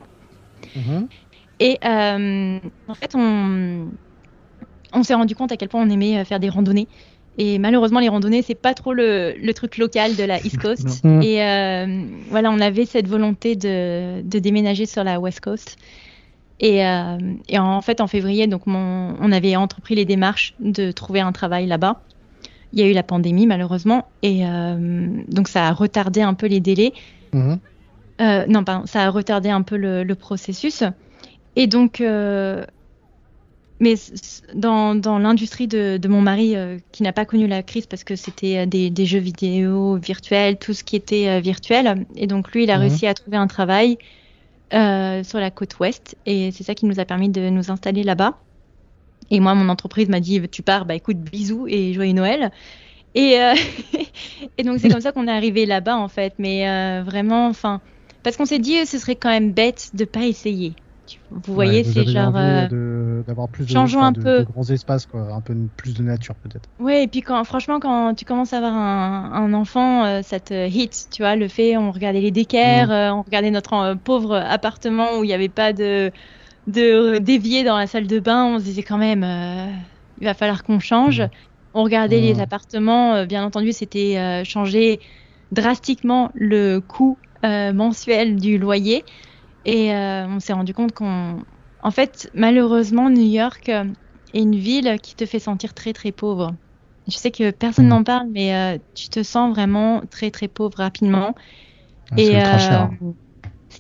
[0.76, 1.08] Mhm.
[1.60, 3.88] Et euh, en fait, on,
[4.92, 6.88] on s'est rendu compte à quel point on aimait euh, faire des randonnées.
[7.38, 11.04] Et malheureusement, les randonnées, c'est pas trop le, le, truc local de la East Coast.
[11.04, 11.36] et
[12.30, 15.76] voilà, on avait cette volonté de, de, déménager sur la West Coast.
[16.58, 21.20] Et, et en fait, en février, donc mon, on avait entrepris les démarches de trouver
[21.20, 22.02] un travail là-bas
[22.72, 26.46] il y a eu la pandémie malheureusement et euh, donc ça a retardé un peu
[26.46, 26.92] les délais.
[27.32, 27.58] Mhm.
[28.20, 30.82] Euh, non, pardon, ça a retardé un peu le, processus.
[31.54, 32.64] Et donc, euh,
[33.80, 33.94] mais
[34.54, 36.56] dans, dans l'industrie de, de, mon mari
[36.90, 40.74] qui n'a pas connu la crise parce que c'était des, des, jeux vidéo virtuels, tout
[40.74, 42.06] ce qui était virtuel.
[42.16, 42.82] Et donc lui, il a mhm.
[42.82, 43.98] réussi à trouver un travail
[44.72, 48.36] sur la côte ouest et c'est ça qui nous a permis de nous installer là-bas.
[49.30, 52.50] Et moi, mon entreprise m'a dit, tu pars, bah écoute, bisous et joyeux Noël.
[53.14, 53.54] Et, euh,
[54.58, 56.34] et donc c'est comme ça qu'on est arrivé là-bas en fait.
[56.38, 57.80] Mais euh, vraiment, enfin,
[58.22, 60.74] parce qu'on s'est dit, ce serait quand même bête de pas essayer.
[61.30, 64.42] Vous voyez, c'est genre euh, d'avoir plus de, changeons un peu.
[64.42, 66.68] grands espaces, quoi, un peu plus de nature peut-être.
[66.78, 70.68] Ouais, et puis quand, franchement, quand tu commences à avoir un, un enfant, ça te
[70.68, 73.16] hit, tu vois, le fait, on regardait les décaires, mm.
[73.16, 76.12] on regardait notre pauvre appartement où il n'y avait pas de
[76.68, 79.72] de dévier dans la salle de bain, on se disait quand même, euh,
[80.20, 81.22] il va falloir qu'on change.
[81.22, 81.30] Mmh.
[81.74, 82.40] On regardait les mmh.
[82.40, 85.00] appartements, euh, bien entendu, c'était euh, changer
[85.50, 89.04] drastiquement le coût mensuel du loyer.
[89.64, 91.36] Et on s'est rendu compte qu'on.
[91.82, 96.54] En fait, malheureusement, New York est une ville qui te fait sentir très très pauvre.
[97.06, 97.90] Je sais que personne mmh.
[97.90, 101.34] n'en parle, mais tu te sens vraiment très très pauvre rapidement.
[102.10, 102.90] Ah, et cher.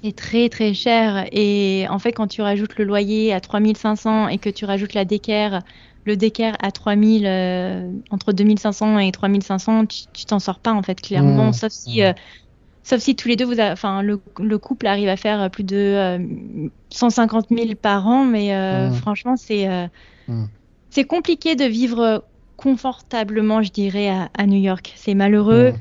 [0.02, 1.26] C'est très très cher.
[1.32, 5.04] Et en fait, quand tu rajoutes le loyer à 3500 et que tu rajoutes la
[5.04, 5.62] décaire,
[6.04, 11.00] le décaire à 3000, euh, entre 2500 et 3500, tu t'en sors pas en fait,
[11.00, 11.48] clairement.
[11.48, 11.52] Mmh.
[11.52, 12.04] Sauf, si, mmh.
[12.04, 12.12] euh,
[12.82, 16.70] sauf si tous les deux, vous enfin, le, le, couple arrive à faire plus de
[16.90, 18.24] 150 euh, 000 par an.
[18.24, 18.94] Mais mmh.
[18.94, 19.68] franchement, c'est
[20.90, 22.24] c'est compliqué de vivre
[22.56, 24.92] confortablement, je dirais, à, à New York.
[24.96, 25.74] C'est malheureux.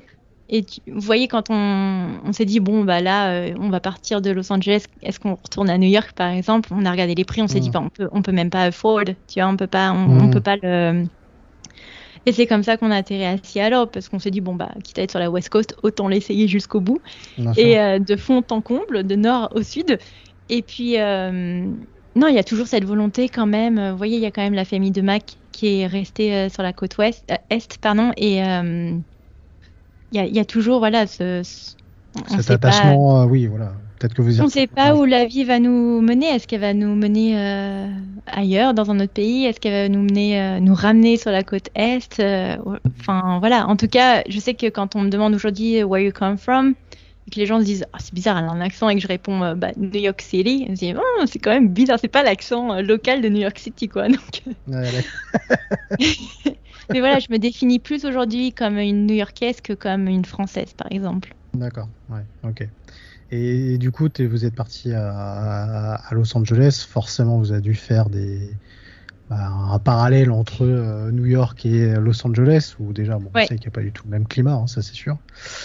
[0.50, 4.22] Et vous voyez, quand on, on s'est dit, bon, bah là, euh, on va partir
[4.22, 6.70] de Los Angeles, est-ce qu'on retourne à New York, par exemple?
[6.72, 8.64] On a regardé les prix, on s'est dit, bah, on peut, on peut même pas
[8.64, 11.04] afford, tu vois, on peut pas, on, on peut pas le.
[12.26, 14.70] Et c'est comme ça qu'on a atterri à Seattle, parce qu'on s'est dit, bon, bah,
[14.84, 17.00] quitte à être sur la West Coast, autant l'essayer jusqu'au bout.
[17.58, 20.00] et euh, de fond en comble, de nord au sud.
[20.50, 21.66] Et puis, euh,
[22.16, 23.92] non, il y a toujours cette volonté quand même.
[23.92, 26.64] Vous voyez, il y a quand même la famille de Mac qui est restée sur
[26.64, 28.42] la côte ouest, est, pardon, et
[30.12, 31.44] il y, y, a toujours voilà ce,
[32.28, 33.22] cet attachement.
[33.22, 33.74] Euh, oui, voilà.
[34.00, 34.42] Peut-être que vous.
[34.42, 36.28] On ne sait pas où la vie va nous mener.
[36.28, 37.88] Est-ce qu'elle va nous mener euh,
[38.28, 39.46] ailleurs, dans un autre pays?
[39.46, 42.22] Est-ce qu'elle va nous mener, euh, nous ramener sur la côte est?
[43.00, 43.68] Enfin voilà.
[43.68, 46.76] En tout cas, je sais que quand on me demande aujourd'hui where you come from,
[47.28, 49.02] et que les gens se disent oh, c'est bizarre, elle a un accent et que
[49.02, 52.08] je réponds bah, New York City, ils se disent oh, c'est quand même bizarre, c'est
[52.08, 54.08] pas l'accent local de New York City quoi.
[54.08, 54.44] Donc...
[56.94, 60.88] Mais voilà, je me définis plus aujourd'hui comme une New-Yorkaise que comme une Française, par
[60.92, 61.34] exemple.
[61.54, 62.68] D'accord, ouais, ok.
[63.30, 66.86] Et, du coup, vous êtes parti à, Los Angeles.
[66.88, 68.52] Forcément, vous avez dû faire des,
[69.30, 73.48] bah, un parallèle entre euh, New York et Los Angeles, où déjà, bon, on sait
[73.48, 75.18] qu'il n'y a pas du tout le même climat, hein, ça c'est sûr.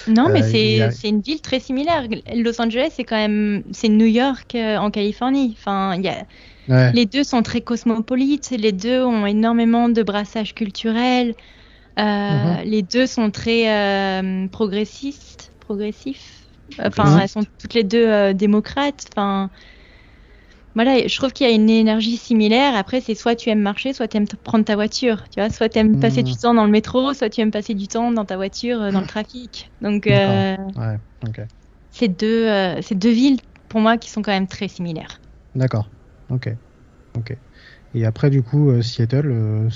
[0.09, 0.43] Non, mais
[0.83, 2.03] euh, c'est une ville très similaire.
[2.35, 5.55] Los Angeles, c'est quand même c'est New York euh, en Californie.
[5.57, 6.27] Enfin, il y a
[6.68, 11.34] les deux sont très cosmopolites, les deux ont énormément de brassage culturel,
[11.98, 12.62] euh, mhm.
[12.64, 16.46] les deux sont très euh, progressistes, progressifs.
[16.78, 17.20] Enfin, mhm.
[17.22, 19.06] elles sont toutes les deux euh, démocrates.
[19.12, 19.50] Enfin,
[20.74, 22.74] voilà, je trouve qu'il y a une énergie similaire.
[22.74, 25.24] Après, c'est soit tu aimes marcher, soit tu aimes prendre ta voiture.
[25.28, 26.38] Tu vois, soit tu aimes passer du mhm.
[26.38, 29.06] temps dans le métro, soit tu aimes passer du temps dans ta voiture, dans le
[29.06, 29.70] trafic.
[29.82, 30.08] Donc,
[31.90, 32.48] c'est deux,
[32.80, 33.38] c'est deux villes
[33.68, 35.20] pour moi qui sont quand même très similaires.
[35.54, 35.88] D'accord.
[36.33, 36.55] Ok.
[37.16, 37.37] Ok.
[37.95, 39.68] Et après, du coup, euh, Seattle, euh,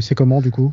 [0.00, 0.72] c'est comment du coup?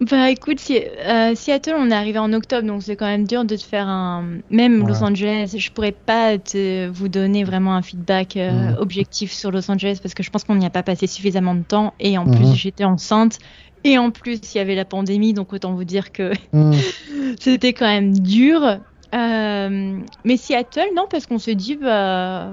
[0.00, 3.56] Bah écoute, euh, Seattle, on est arrivé en octobre, donc c'est quand même dur de
[3.56, 4.24] te faire un.
[4.48, 8.76] Même Los Angeles, je pourrais pas te, vous donner vraiment un feedback mmh.
[8.78, 11.62] objectif sur Los Angeles parce que je pense qu'on n'y a pas passé suffisamment de
[11.62, 12.54] temps et en plus mmh.
[12.54, 13.40] j'étais enceinte
[13.82, 16.74] et en plus il y avait la pandémie, donc autant vous dire que mmh.
[17.40, 18.78] c'était quand même dur.
[19.12, 22.52] mais Seattle, non, parce qu'on s'est dit, bah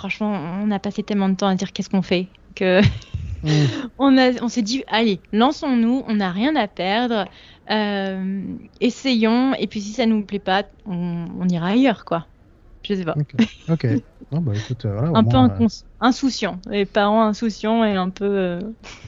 [0.00, 0.32] franchement,
[0.62, 3.48] on a passé tellement de temps à dire qu'est-ce qu'on fait que mm.
[3.98, 7.26] on, on s'est dit, allez, lançons-nous, on n'a rien à perdre,
[7.70, 8.42] euh,
[8.80, 12.26] essayons, et puis si ça nous plaît pas, on, ira ailleurs, quoi.
[12.82, 13.14] Je sais pas.
[13.68, 13.86] Ok.
[14.30, 15.68] bah, écoute, euh, un peu euh,
[16.00, 18.58] insouciant, les parents insouciants et un peu.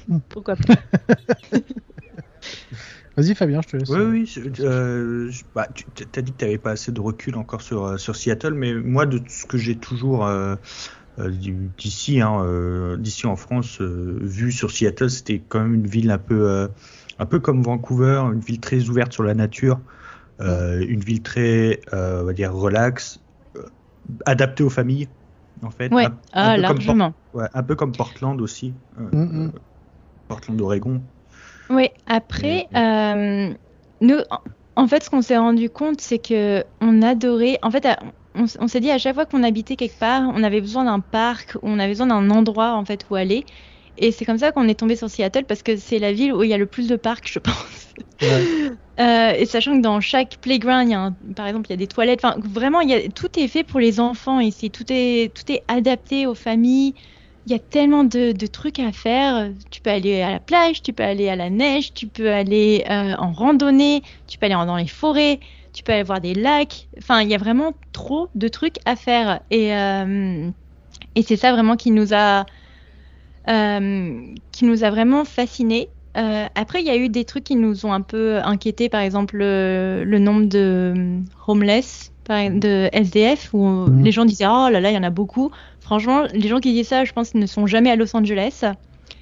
[0.09, 0.19] Mm.
[0.29, 0.75] Pourquoi pas
[3.17, 3.89] Vas-y Fabien, je te laisse.
[3.91, 4.55] Oui, oui.
[4.61, 5.85] Euh, bah, tu
[6.19, 8.75] as dit que tu n'avais pas assez de recul encore sur, euh, sur Seattle, mais
[8.75, 10.57] moi, de ce que j'ai toujours euh,
[11.19, 16.69] d'ici, hein, d'ici en France, vu sur Seattle, c'était quand même une ville un peu,
[17.19, 19.81] un peu comme Vancouver, une ville très ouverte sur la nature,
[20.41, 23.21] une ville très, on va dire, relax,
[24.25, 25.09] adaptée aux familles,
[25.63, 25.93] en fait.
[25.93, 27.15] Ouais, ah, largement.
[27.35, 28.75] ouais, un peu comme Portland aussi.
[28.97, 29.53] Mm, mm.
[30.29, 31.03] Portland, Oregon.
[31.73, 33.53] Oui, après, euh,
[34.03, 34.17] nous,
[34.77, 37.59] en fait, ce qu'on s'est rendu compte, c'est que on adorait.
[37.63, 37.89] En fait,
[38.35, 41.57] on, s'est dit à chaque fois qu'on habitait quelque part, on avait besoin d'un parc,
[41.63, 43.45] on avait besoin d'un endroit en fait où aller.
[43.99, 46.43] Et c'est comme ça qu'on est tombé sur Seattle parce que c'est la ville où
[46.43, 47.95] il y a le plus de parcs, je pense.
[49.01, 51.79] Euh, et sachant que dans chaque playground, il y a par exemple, il y a
[51.79, 52.23] des toilettes.
[52.23, 54.71] Enfin, vraiment, il y a, tout est fait pour les enfants ici.
[54.71, 56.95] Tout est, tout est adapté aux familles
[57.47, 59.51] il y a tellement de, trucs à faire.
[59.71, 62.85] Tu peux aller à la plage, tu peux aller à la neige, tu peux aller
[62.89, 65.41] euh, en randonnée, tu peux aller dans les forêts,
[65.73, 66.87] tu peux aller voir des lacs.
[66.99, 69.41] Enfin, il y a vraiment trop de trucs à faire.
[69.51, 70.51] Et, euh,
[71.17, 72.47] et c'est ça vraiment qui nous a,
[73.49, 74.21] euh,
[74.53, 75.89] qui nous a vraiment fascinés.
[76.15, 79.39] après, il y a eu des trucs qui nous ont un peu inquiétés, par exemple
[79.39, 81.19] le, nombre de
[81.49, 84.03] homeless, de SDF, où mmh.
[84.05, 85.51] les gens disaient oh là là, il y en a beaucoup.
[85.93, 88.65] Franchement, les gens qui disent ça, je pense qu'ils ne sont jamais à Los Angeles.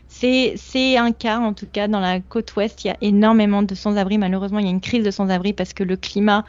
[0.06, 3.74] C'est un cas, en tout cas, dans la côte ouest, il y a énormément de
[3.74, 4.18] sans-abri.
[4.18, 6.44] Malheureusement, il y a une crise de sans-abri parce que le climat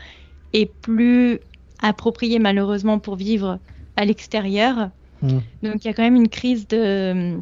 [0.53, 1.39] est plus
[1.81, 3.57] approprié, malheureusement, pour vivre
[3.95, 4.91] à l'extérieur.
[5.23, 5.39] Hmm.
[5.63, 7.39] Donc, il y a quand même une crise de,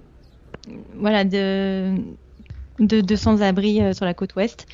[0.95, 1.95] voilà, de,
[2.79, 4.67] de, sans-abri euh, sur la côte ouest.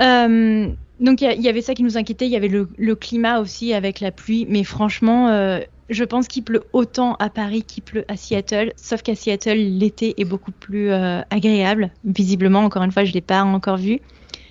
[0.00, 0.68] Euh,
[1.00, 2.26] donc, il y, avait ça qui nous inquiétait.
[2.26, 4.46] Il y avait le, climat aussi avec la pluie.
[4.48, 5.58] Mais franchement, euh,
[5.92, 10.20] je pense qu'il pleut autant à Paris qu'il pleut à Seattle, sauf qu'à Seattle, l'été
[10.20, 11.90] est beaucoup plus euh, agréable.
[12.04, 14.00] Visiblement, encore une fois, je ne l'ai pas encore vu.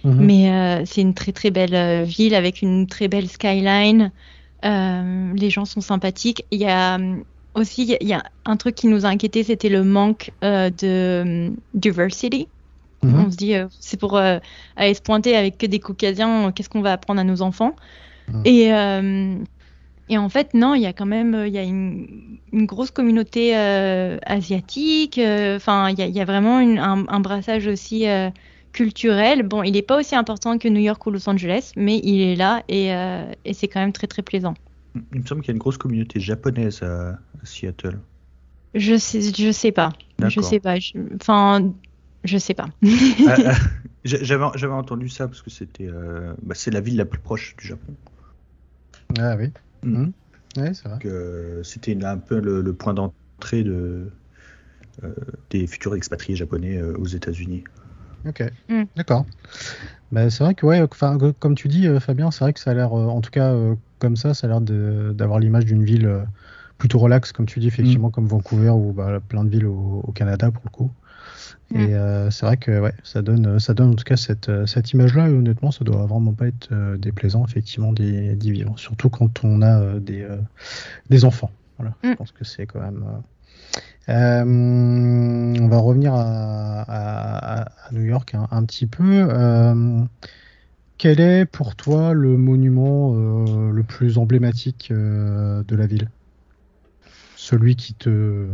[0.04, 0.26] Mhm.
[0.26, 4.12] Mais euh, c'est une très très belle euh, ville avec une très belle skyline.
[4.64, 6.46] les gens sont sympathiques.
[6.52, 7.00] Il y a
[7.54, 12.48] aussi il y a un truc qui nous a inquiété, c'était le manque de diversity.
[13.04, 13.26] Mhm.
[13.26, 16.94] On se dit, c'est pour aller se pointer avec que des caucasiens, qu'est-ce qu'on va
[16.94, 17.76] apprendre à nos enfants?
[18.28, 18.42] Mhm.
[18.46, 18.72] Et
[20.12, 23.56] et en fait, non, il y a quand même il y a une, grosse communauté
[23.56, 25.20] asiatique.
[25.20, 28.06] Enfin, il, y a vraiment un, un, brassage aussi
[28.72, 29.44] culturel.
[29.44, 32.36] Bon, il n'est pas aussi important que New York ou Los Angeles, mais il est
[32.36, 34.56] là et, euh, et c'est quand même très très plaisant.
[35.14, 38.00] Il me semble qu'il y a une grosse communauté japonaise à, Seattle.
[38.76, 39.94] Je sais, je sais pas.
[40.28, 40.76] Je sais pas.
[41.20, 41.74] Enfin,
[42.24, 42.68] je, sais pas.
[43.28, 43.56] Ah, ah,
[44.04, 47.56] j'avais, j'avais entendu ça parce que c'était, euh, bah, c'est la ville la plus proche
[47.58, 47.94] du Japon.
[49.20, 49.52] Ah oui.
[49.84, 49.98] Mm.
[49.98, 50.14] Mm.
[50.58, 51.00] Ouais, c'est vrai.
[51.06, 54.12] Euh, c'était un peu le, point d'entrée de,
[55.50, 57.64] des futurs expatriés japonais aux États-Unis.
[58.28, 58.84] Ok, mm.
[58.96, 59.26] d'accord.
[60.12, 60.84] Bah, c'est vrai que, ouais,
[61.40, 63.54] comme tu dis, euh, Fabien, c'est vrai que ça a l'air, euh, en tout cas,
[63.54, 66.26] euh, comme ça, ça a l'air d'avoir l'image d'une ville
[66.78, 68.12] plutôt relaxe, comme tu dis, effectivement, mm.
[68.12, 70.92] comme Vancouver ou bah, plein de villes au, Canada, pour le coup.
[71.72, 71.80] Mm.
[71.80, 75.30] Et c'est vrai que ouais, ça donne, ça donne en tout cas cette, cette image-là.
[75.30, 78.78] Et honnêtement, ça doit vraiment pas être déplaisant, effectivement, d'y vivre.
[78.78, 80.28] Surtout quand on a des,
[81.10, 81.52] des enfants.
[81.78, 83.04] Voilà, je pense que c'est quand même
[84.10, 89.28] euh, on va revenir à, New York un, petit peu.
[89.30, 90.04] Euh,
[90.98, 96.10] quel est pour toi le monument euh, le plus emblématique de la ville?
[97.36, 98.48] Celui qui te,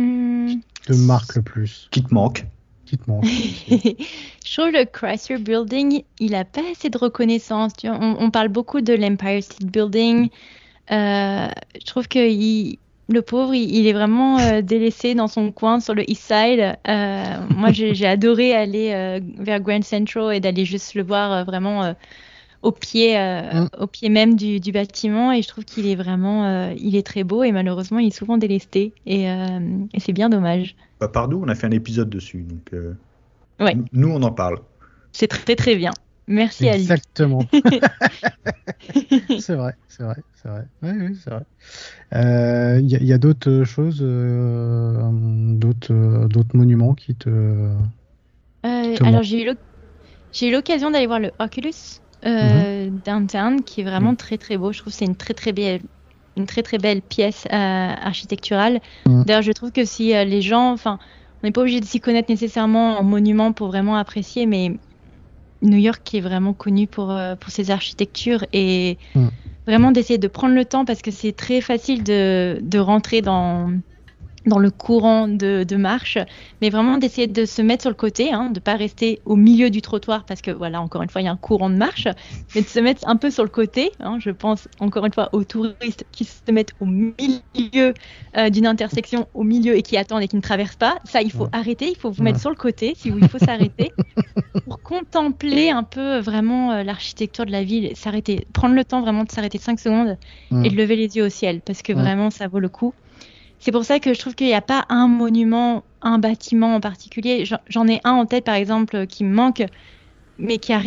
[0.00, 0.60] hmm.
[0.86, 2.46] te marque le plus Qui te manque
[2.86, 3.24] qui te manque
[4.44, 7.72] Je trouve le Chrysler Building, il a pas assez de reconnaissance.
[7.84, 10.28] On, on, parle beaucoup de l'Empire State Building.
[10.90, 12.78] je trouve qu'il
[13.10, 16.76] le pauvre, il, est vraiment euh, délaissé dans son coin sur le East Side.
[16.88, 21.94] Euh, moi, j'ai adoré aller euh, vers Grand Central et d'aller juste le voir vraiment
[22.62, 23.68] au pied, mm.
[23.78, 25.32] au pied même du, bâtiment.
[25.32, 28.38] Et je trouve qu'il est vraiment, il est très beau et malheureusement, il est souvent
[28.38, 28.92] délesté.
[29.06, 29.26] Et,
[29.98, 30.76] c'est bien dommage.
[31.00, 32.72] Bah, pardon, on a fait un épisode dessus, donc
[33.60, 33.76] ouais.
[33.92, 34.58] nous on en parle.
[35.12, 35.92] C'est très très bien.
[36.30, 36.82] Merci Ali.
[36.82, 37.44] Exactement.
[39.40, 40.64] c'est vrai, c'est vrai, c'est vrai.
[40.82, 41.44] Oui, oui, c'est vrai.
[42.12, 45.10] Il euh, y, a, d'autres choses, euh,
[45.54, 47.28] d'autres, d'autres monuments qui te.
[47.28, 49.50] Euh, alors j'ai eu
[50.32, 53.00] j'ai eu l'occasion d'aller voir le Oculus mhm.
[53.04, 54.16] downtown, qui est vraiment mhm.
[54.16, 54.72] très très beau.
[54.72, 55.80] Je trouve que c'est une très très belle
[56.36, 58.80] une très très belle pièce architecturale.
[59.06, 59.24] Mhm.
[59.24, 60.98] D'ailleurs, je trouve que si les gens, enfin,
[61.42, 64.78] on n'est pas obligé de s'y connaître nécessairement en monument pour vraiment apprécier, mais
[65.62, 68.98] New York qui est vraiment connu pour, euh, pour ses architectures et
[69.66, 73.70] vraiment d'essayer de prendre le temps parce que c'est très facile de, de rentrer dans,
[74.46, 76.18] dans le courant de, de, marche,
[76.60, 79.70] mais vraiment d'essayer de se mettre sur le côté, hein, de pas rester au milieu
[79.70, 82.08] du trottoir parce que voilà, encore une fois, il y a un courant de marche,
[82.54, 83.92] mais de se mettre un peu sur le côté.
[84.00, 87.94] Hein, je pense encore une fois aux touristes qui se mettent au milieu
[88.36, 90.98] euh, d'une intersection, au milieu et qui attendent et qui ne traversent pas.
[91.04, 93.38] Ça, il faut arrêter, il faut vous mettre sur le côté, si vous, il faut
[93.38, 93.92] s'arrêter
[94.64, 99.24] pour contempler un peu vraiment euh, l'architecture de la ville, s'arrêter, prendre le temps vraiment
[99.24, 100.16] de s'arrêter 5 secondes
[100.64, 102.94] et de lever les yeux au ciel parce que vraiment ça vaut le coup.
[103.60, 106.80] C'est pour ça que je trouve qu'il n'y a pas un monument, un bâtiment en
[106.80, 107.44] particulier.
[107.68, 109.62] J'en ai un en tête, par exemple, qui me manque,
[110.38, 110.80] mais qui a,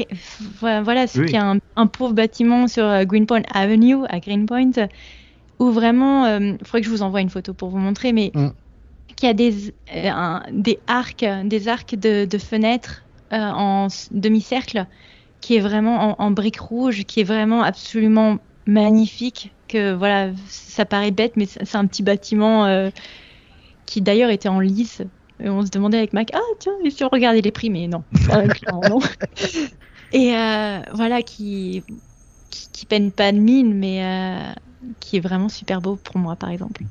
[0.59, 4.71] voilà, ce qui a un, pauvre bâtiment sur euh, Greenpoint Avenue à Greenpoint,
[5.59, 8.32] où vraiment, il euh, faudrait que je vous envoie une photo pour vous montrer, mais
[8.34, 8.49] mm.
[9.15, 14.88] qui a des, euh, des arcs, des arcs de, fenêtres en demi-cercle,
[15.41, 21.11] qui est vraiment en, en briques rouges, qui est vraiment absolument magnifique voilà, ça paraît
[21.11, 22.89] bête, mais c'est un petit bâtiment euh,
[23.86, 25.01] qui d'ailleurs était en lice.
[25.39, 27.88] Et on se demandait avec Mac, ah tiens, et si on regardait les prix, mais
[27.88, 28.03] non,
[28.89, 28.99] non.
[30.11, 31.84] Et euh, voilà, qui,
[32.49, 34.53] qui, peine pas de mine, mais euh,
[34.99, 36.84] qui est vraiment super beau pour moi, par exemple.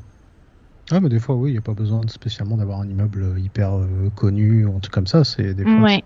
[0.90, 3.72] Ah, mais des fois, oui, il n'y a pas besoin spécialement d'avoir un immeuble hyper
[4.16, 5.22] connu ou un truc comme ça.
[5.22, 5.98] C'est des fois,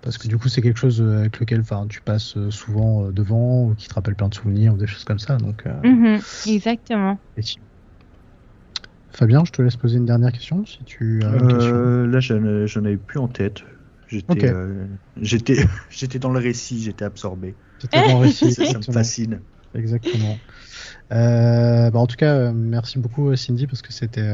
[0.00, 3.12] parce que du coup, c'est quelque chose euh, avec lequel tu passes euh, souvent euh,
[3.12, 5.36] devant ou qui te rappelle plein de souvenirs ou des choses comme ça.
[5.36, 7.18] Donc, mhm, exactement.
[9.10, 13.18] Fabien, je te laisse poser une dernière question si tu as Là, j'en avais plus
[13.18, 13.62] en tête.
[14.08, 14.52] J'étais
[15.90, 17.54] j'étais dans le récit, j'étais absorbé.
[17.92, 18.52] dans le récit.
[18.52, 19.40] ça, me fascine.
[19.74, 20.38] Exactement.
[21.12, 24.28] Euh, bah en tout cas, euh, merci beaucoup euh, Cindy parce que c'était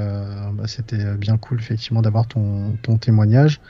[0.52, 3.60] bah, c'était bien cool effectivement d'avoir ton, ton témoignage.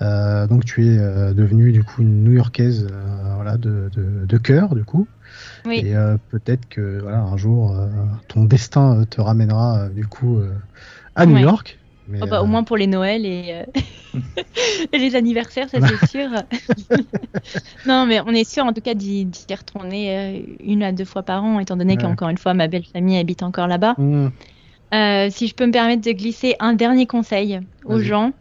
[0.00, 0.96] donc tu es
[1.34, 2.88] devenue du coup une New-Yorkaise
[3.34, 5.06] voilà de, de, de, cœur du coup.
[5.64, 5.78] Oui.
[5.78, 5.94] Et
[6.30, 7.76] peut-être que voilà un jour
[8.28, 10.40] ton destin te ramènera du coup
[11.14, 11.78] à New York.
[12.22, 13.64] Oh, bah, au moins pour les Noëls et,
[14.92, 16.28] les anniversaires, ça c'est sûr.
[17.86, 21.44] non, mais on est sûr en tout cas d'y retourner une à deux fois par
[21.44, 23.94] an, étant donné qu'encore une fois, ma belle famille habite encore là-bas.
[23.98, 24.28] Mmh.
[24.94, 28.32] Euh, si je peux me permettre de glisser un dernier conseil aux gens,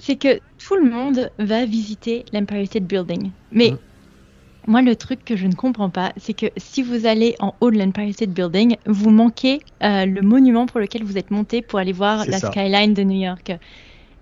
[0.00, 3.30] c'est que tout le monde va visiter l'Empire State Building.
[3.52, 3.78] Mais Mm.
[4.66, 7.70] Moi, le truc que je ne comprends pas, c'est que si vous allez en haut
[7.70, 11.78] de l'Empire State Building, vous manquez euh, le monument pour lequel vous êtes monté pour
[11.78, 12.48] aller voir la ça.
[12.50, 13.52] skyline de New York.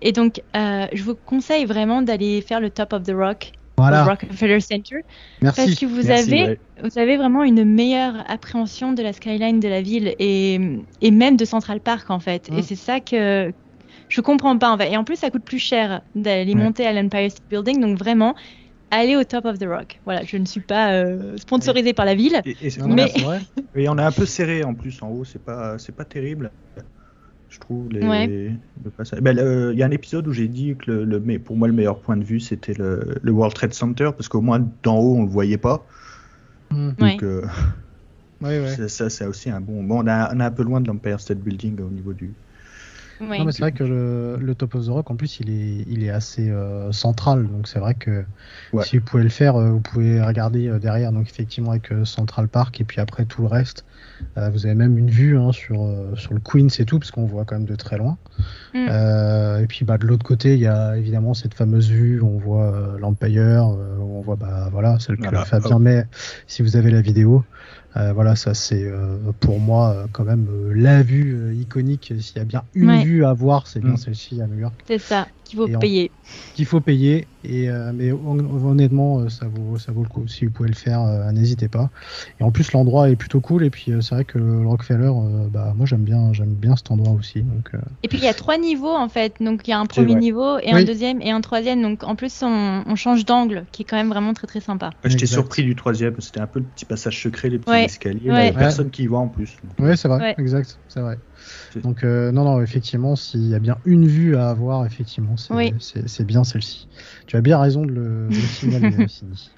[0.01, 3.81] Et donc, euh, je vous conseille vraiment d'aller faire le Top of the Rock au
[3.81, 4.97] Voilà, Rockefeller Center
[5.41, 5.75] parce merci.
[5.75, 6.59] que vous Merci, avez ouais.
[6.83, 10.59] vous avez vraiment une meilleure appréhension de la skyline de la ville et,
[11.01, 12.49] et même de Central Park en fait.
[12.55, 13.53] Et c'est ça que
[14.07, 14.91] je comprends pas en fait.
[14.91, 16.55] Et en plus, ça coûte plus cher d'aller Ouais.
[16.55, 18.35] monter à l'Empire State Building, donc vraiment
[18.91, 19.99] aller au top of the rock.
[20.05, 22.41] Voilà, je ne suis pas euh, sponsorisée par la ville.
[22.45, 23.11] Et, et- Mais-
[23.75, 26.51] et on est un peu serré en plus en haut, c'est pas, c'est pas terrible.
[27.49, 28.27] Je trouve les, Ouais.
[28.83, 29.21] le passage.
[29.21, 29.37] Ben,
[29.73, 31.73] Il y a un épisode où j'ai dit que le, le me- pour moi le
[31.73, 35.15] meilleur point de vue c'était le, le World Trade Center parce qu'au moins d'en haut
[35.15, 35.85] on le voyait pas.
[36.71, 36.87] Mm.
[36.99, 37.11] Ouais.
[37.11, 37.43] Donc euh,
[38.41, 38.67] Ouais, ouais.
[38.75, 39.81] ça, ça, c'est aussi un bon.
[39.83, 42.33] Bon, on, a, on est un peu loin de l'Empire State Building au niveau du.
[43.21, 45.85] Non, mais c'est vrai que le, le Top of the Rock, en plus, il est,
[45.87, 47.47] il est assez euh, central.
[47.47, 48.23] Donc, c'est vrai que
[48.73, 48.83] Ouais.
[48.83, 51.11] si vous pouvez le faire, euh, vous pouvez regarder euh, derrière.
[51.11, 53.85] Donc, effectivement, avec euh, Central Park et puis après tout le reste,
[54.37, 57.11] euh, vous avez même une vue hein, sur, euh, sur le Queens et tout, parce
[57.11, 58.17] qu'on voit quand même de très loin.
[58.73, 58.87] Mm.
[58.89, 62.27] Euh, et puis, bah, de l'autre côté, il y a évidemment cette fameuse vue où
[62.27, 65.45] on voit euh, l'Empire, euh, où on voit, bah, voilà, celle que Voilà.
[65.45, 66.05] Fabien met
[66.45, 67.43] si vous avez la vidéo.
[67.97, 72.13] Euh, voilà, ça c'est euh, pour moi euh, quand même euh, la vue euh, iconique.
[72.19, 73.03] S'il y a bien une Ouais.
[73.03, 73.97] vue à voir, c'est bien Mm.
[73.97, 76.11] celle-ci à New York C'est ça qu'il faut Et en- payer.
[76.55, 77.27] qu'il faut payer.
[77.43, 80.27] Et euh, mais hon- honnêtement, euh, ça vaut ça vaut le coup.
[80.27, 81.89] Si vous pouvez le faire, euh, n'hésitez pas.
[82.39, 83.63] Et en plus, l'endroit est plutôt cool.
[83.63, 86.75] Et puis euh, c'est vrai que le Rockefeller, euh, bah moi j'aime bien j'aime bien
[86.75, 87.43] cet endroit aussi.
[87.43, 89.35] Donc euh, Et puis il y a trois niveaux en fait.
[89.39, 90.81] Donc il y a un premier niveau et Oui.
[90.81, 91.81] un deuxième et un troisième.
[91.81, 94.89] Donc en plus on, on change d'angle, qui est quand même vraiment très très sympa.
[95.05, 97.85] J'étais surpris du troisième, c'était un peu le petit passage secret, les petits Ouais.
[97.85, 98.29] escaliers.
[98.29, 98.33] Ouais.
[98.35, 98.57] là, et Ouais.
[98.57, 99.55] personne qui y va en plus.
[99.79, 100.35] ouais, c'est vrai, Ouais.
[100.37, 101.17] exact, c'est vrai.
[101.83, 105.53] Donc euh, non non, effectivement, s'il y a bien une vue à avoir, effectivement, c'est
[105.53, 105.73] Oui.
[105.79, 106.87] c'est- c'est bien celle-ci.
[107.27, 109.49] Tu as bien raison de le, de le signaler, euh, Cindy.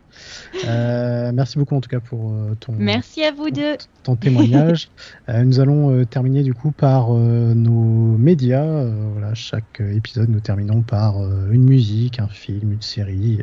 [0.66, 3.78] Euh, merci beaucoup en tout cas pour euh, ton Merci à vous deux.
[4.04, 4.90] ton témoignage.
[5.30, 8.64] Euh, nous allons euh, terminer du coup par euh, nos médias.
[8.66, 13.42] Euh, voilà, chaque épisode, nous terminons par euh, une musique, un film, une série.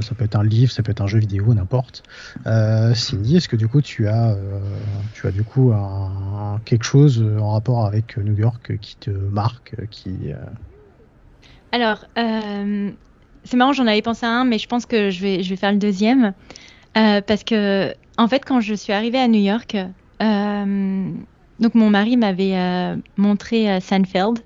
[0.00, 2.02] Ça peut être un livre, ça peut être un jeu vidéo, n'importe.
[2.46, 4.60] Euh, Cindy, est-ce que du coup tu as, euh,
[5.14, 5.72] tu as du coup
[6.64, 10.36] quelque chose en rapport avec New York qui te marque, qui euh,
[11.72, 12.04] Alors,
[13.44, 15.56] c'est marrant, j'en avais pensé à un, mais je pense que je vais, je vais
[15.56, 16.32] faire le deuxième.
[16.94, 19.76] Parce que, en fait, quand je suis arrivée à New York,
[20.20, 24.40] donc mon mari m'avait montré Seinfeld.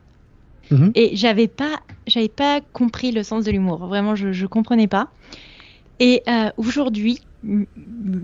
[0.71, 0.93] Mhm.
[0.95, 3.87] Et j'avais pas, j'avais pas compris le sens de l'humour.
[3.87, 5.09] Vraiment, je, je comprenais pas.
[5.99, 7.21] Et euh, aujourd'hui,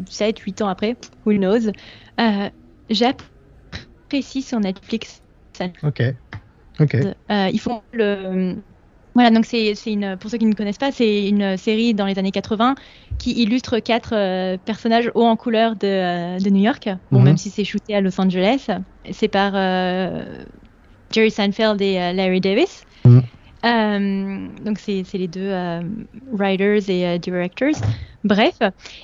[0.09, 1.69] 7, 8 ans après, who knows,
[2.21, 2.49] euh,
[2.89, 5.23] j'apprécie sur Netflix.
[5.83, 6.03] Ok.
[6.81, 6.95] Ok.
[6.95, 8.57] Euh, ils font le.
[9.15, 10.17] Voilà, donc c'est c'est une.
[10.17, 12.77] Pour ceux qui ne connaissent pas, c'est une série dans les années 80
[13.19, 16.89] qui illustre quatre euh, personnages hauts en couleur de, euh, de New York.
[17.11, 17.25] Bon, Mhm.
[17.25, 18.69] même si c'est shooté à Los Angeles,
[19.11, 20.45] c'est par euh,
[21.13, 22.83] Jerry Seinfeld et euh, Larry Davis.
[23.05, 23.23] Mhm.
[23.65, 25.81] Euh, donc c'est les deux euh,
[26.33, 27.75] writers et euh, directors.
[28.25, 28.57] Bref,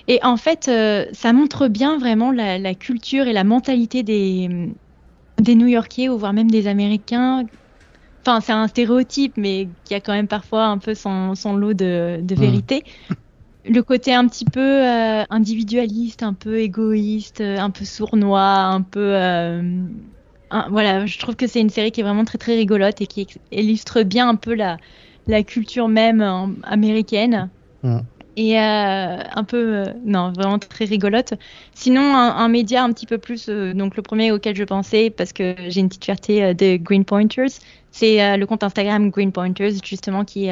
[0.06, 0.70] et en fait,
[1.12, 4.48] ça montre bien vraiment la, la culture et la mentalité des
[5.40, 7.44] des New-Yorkais ou voire même des Américains.
[8.26, 11.74] Enfin, c'est un stéréotype, mais qui a quand même parfois un peu son, son lot
[11.74, 12.38] de, de Mm.
[12.38, 12.84] vérité.
[13.66, 14.82] Le côté un petit peu
[15.30, 19.14] individualiste, un peu égoïste, un peu sournois, un peu.
[20.54, 23.06] Un- voilà, je trouve que c'est une série qui est vraiment très très rigolote et
[23.06, 24.78] qui illustre bien un peu la,
[25.26, 27.50] la culture même euh, américaine.
[27.82, 27.98] Mm.
[28.36, 31.34] Et euh, un peu, euh, non, vraiment très rigolote.
[31.72, 35.10] Sinon, un, un média un petit peu plus, euh, donc le premier auquel je pensais,
[35.10, 37.50] parce que j'ai une petite fierté de Green Pointers,
[37.92, 40.48] c'est le compte Instagram Green Pointers, justement, qui,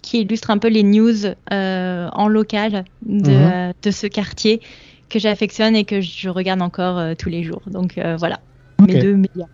[0.00, 3.50] qui illustre un peu les news en local de, Mhm.
[3.52, 4.60] euh, de ce quartier
[5.08, 7.62] que j'affectionne et que je regarde encore tous les jours.
[7.66, 8.38] Donc voilà,
[8.86, 9.46] deux médias.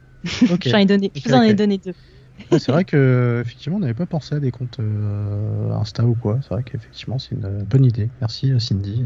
[0.51, 0.63] Ok.
[0.69, 1.95] J'en ai donné, je vous en ai donné deux.
[2.53, 6.15] Ouais, c'est vrai que effectivement, on n'avait pas pensé à des comptes euh, Insta ou
[6.15, 6.39] quoi.
[6.43, 8.11] C'est vrai qu'effectivement, c'est une euh, bonne idée.
[8.21, 9.05] Merci euh, Cindy.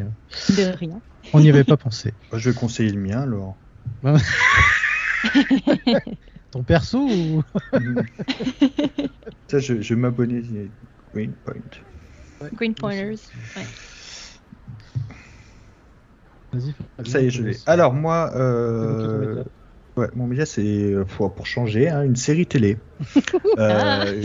[0.51, 1.01] De rien.
[1.33, 2.13] On n'y avait pas pensé.
[2.31, 3.57] Moi, je vais conseiller le mien alors.
[6.51, 7.43] Ton perso ou?
[9.51, 10.43] Ça, je, je vais m'abonner.
[10.43, 10.71] c'est
[11.15, 11.63] Green Point.
[12.53, 13.17] Green Pointers.
[13.57, 13.67] ouais.
[16.53, 16.75] Vas-y.
[17.09, 17.63] Ça y est, je laisse.
[17.67, 19.43] Alors moi, euh.
[19.97, 22.79] Ouais, mon média c'est euh, pour, pour changer, hein, une série télé
[23.59, 24.05] Ah.
[24.07, 24.23] euh,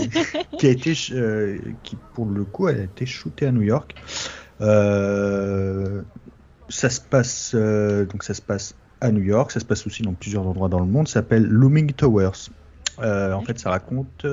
[0.58, 3.96] qui a été, euh, qui pour le coup, elle a été shootée à New York.
[4.62, 6.02] Euh,
[6.70, 10.02] ça se passe, euh, donc ça se passe à New York, ça se passe aussi
[10.04, 11.08] dans plusieurs endroits dans le monde.
[11.08, 12.50] Ça s'appelle Looming Towers.
[13.00, 14.26] Euh, en fait, ça raconte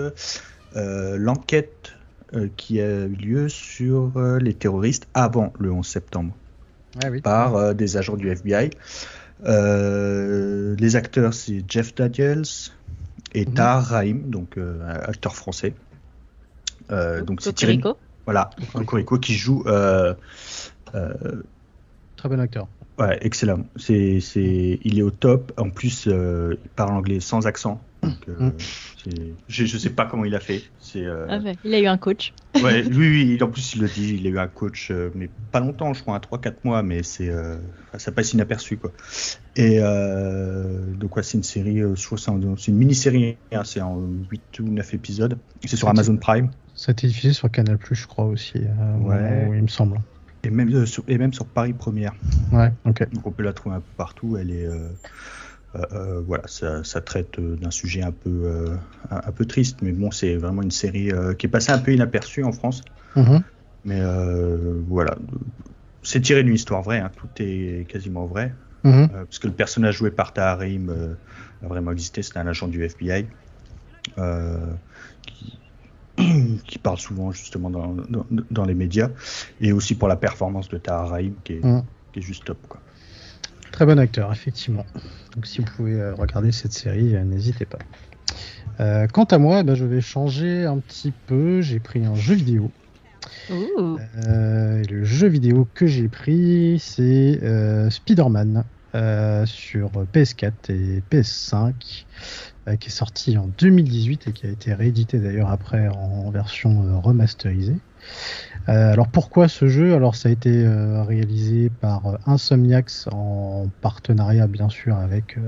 [0.75, 1.93] l'enquête
[2.57, 4.11] qui a eu lieu sur
[4.41, 6.35] les terroristes avant le 11 septembre
[7.05, 7.21] Ah oui.
[7.21, 8.71] par euh, des agents du FBI.
[9.47, 12.45] Euh, les acteurs, c'est Jeff Daniels
[13.35, 13.55] et Mhm.
[13.55, 15.75] Tahar Rahim, donc euh, acteur français.
[16.91, 17.97] Euh, donc c'est Cocorico.
[18.27, 19.63] voilà, Cocorico qui joue.
[19.67, 20.15] euh,
[20.95, 21.43] euh,
[22.17, 22.69] Très bon acteur.
[22.99, 23.65] ouais, excellent.
[23.77, 25.53] C'est, c'est, il est au top.
[25.59, 27.81] En plus, euh, il parle anglais sans accent.
[28.05, 28.51] Donc, euh,
[29.03, 30.63] c'est- je, je sais pas comment il a fait.
[30.79, 32.33] C'est, euh, Ah ouais, il a eu un coach.
[32.63, 35.31] Ouais, oui, oui, en plus il le dit, il a eu un coach, euh, mais
[35.51, 38.93] pas longtemps, je crois, 3-4 mois, mais c'est, euh, enfin, ça passe inaperçu, quoi.
[39.57, 43.81] Et euh, donc, ouais, c'est une série, je crois que c'est une mini-série, hein, c'est
[43.81, 44.01] en
[44.31, 45.89] 8 ou 9 épisodes, c'est sur.
[45.89, 48.59] Amazon Prime, Ça a été diffusé sur Canal je crois aussi.
[48.59, 49.57] euh, Ouais.
[49.57, 50.01] il me semble.
[50.45, 52.15] et même, euh, sur, et même sur Paris Première.
[52.53, 53.09] Ouais, ok.
[53.13, 54.67] Donc on peut la trouver un peu partout, elle est.
[55.77, 58.77] euh, euh, voilà, ça, ça traite euh, d'un sujet un peu, euh,
[59.11, 61.79] un, un peu triste, mais bon, c'est vraiment une série euh, qui est passée un
[61.79, 62.83] peu inaperçue en France.
[63.17, 63.43] Mhm.
[63.85, 64.01] Mais
[64.87, 65.15] voilà,
[66.03, 68.55] c'est tiré d'une histoire vraie, hein, tout est quasiment vrai.
[68.83, 69.09] Mhm.
[69.11, 71.17] Parce que le personnage joué par Taharim
[71.63, 73.27] a vraiment existé, c'était un agent du FBI
[75.23, 75.61] qui,
[76.67, 79.11] qui parle souvent justement dans, dans, dans les médias,
[79.61, 81.83] et aussi pour la performance de Taharim qui est, Mhm.
[82.13, 82.67] qui est juste top.
[82.69, 82.81] Quoi.
[83.75, 84.87] Très bon acteur, effectivement.
[85.35, 87.81] Donc si vous pouvez euh, regarder cette série, euh, n'hésitez pas.
[88.79, 91.61] Euh, quant à moi, eh ben, je vais changer un petit peu.
[91.61, 92.71] J'ai pris un jeu vidéo.
[93.51, 98.63] Euh, le jeu vidéo que j'ai pris, c'est euh, Spider-Man
[99.45, 101.73] sur PS4 et PS5,
[102.67, 106.83] euh, qui est sorti en 2018 et qui a été réédité d'ailleurs après en version
[106.83, 107.77] euh, remasterisée.
[108.71, 109.95] Euh, alors pourquoi ce jeu?
[109.95, 115.39] Alors ça a été réalisé par Insomniacs en partenariat bien sûr avec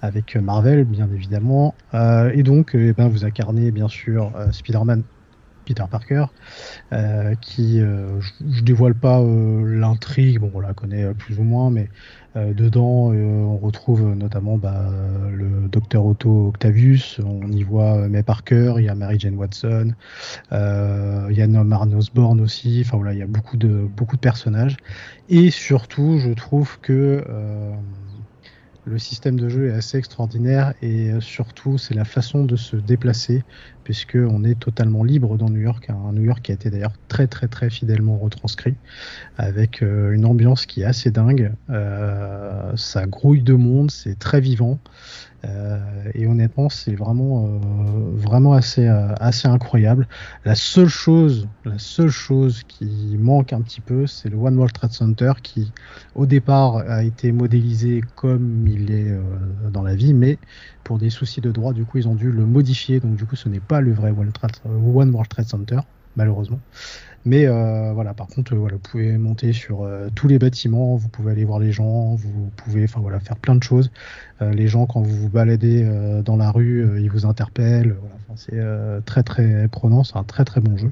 [0.00, 1.74] avec Marvel bien évidemment.
[1.94, 5.02] Et donc eh ben, vous incarnez bien sûr Spider-Man
[5.64, 6.26] Peter Parker
[7.40, 8.20] qui je,
[8.50, 11.88] je dévoile pas l'intrigue, bon on la connaît plus ou moins, mais
[12.36, 17.98] euh, dedans euh, on retrouve notamment bah, euh, le docteur Otto Octavius, on y voit
[17.98, 19.94] euh, May Parker, il y a Mary Jane Watson,
[20.52, 24.16] euh, il y a Norman Osborn aussi, enfin voilà il y a beaucoup de beaucoup
[24.16, 24.76] de personnages.
[25.28, 27.74] Et surtout je trouve que euh,
[28.84, 32.76] le système de jeu est assez extraordinaire et euh, surtout c'est la façon de se
[32.76, 33.44] déplacer
[33.84, 36.92] puisque on est totalement libre dans New York, un New York qui a été d'ailleurs
[37.08, 38.76] très très très fidèlement retranscrit
[39.36, 41.52] avec euh, une ambiance qui est assez dingue.
[41.68, 44.78] Euh, ça grouille de monde, c'est très vivant.
[45.44, 50.06] Euh, et honnêtement, c'est vraiment, euh, vraiment assez, euh, assez incroyable.
[50.44, 54.74] La seule chose, la seule chose qui manque un petit peu, c'est le One World
[54.74, 55.72] Trade Center qui,
[56.14, 59.18] au départ, a été modélisé comme il est
[59.70, 60.38] dans la vie, mais
[60.84, 63.00] pour des soucis de droit, du coup, ils ont dû le modifier.
[63.00, 65.80] Donc, du coup, ce n'est pas le vrai One World Trade Center,
[66.16, 66.60] malheureusement.
[67.26, 70.96] Mais euh, voilà, par contre, euh, voilà, vous pouvez monter sur euh, tous les bâtiments,
[70.96, 73.90] vous pouvez aller voir les gens, vous pouvez, enfin voilà, faire plein de choses.
[74.40, 77.94] Euh, les gens, quand vous vous baladez euh, dans la rue, euh, ils vous interpellent.
[78.00, 80.90] Voilà, Enfin, c'est euh, très très prenant, c'est un très très bon jeu.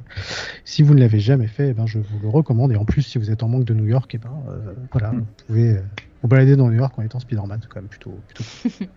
[0.65, 2.73] Si vous ne l'avez jamais fait, eh ben, je vous le recommande.
[2.73, 5.11] Et en plus, si vous êtes en manque de New York, eh ben, euh, voilà,
[5.11, 5.81] vous pouvez euh,
[6.23, 8.45] vous balader dans New York en étant Spider-Man, c'est quand même plutôt, plutôt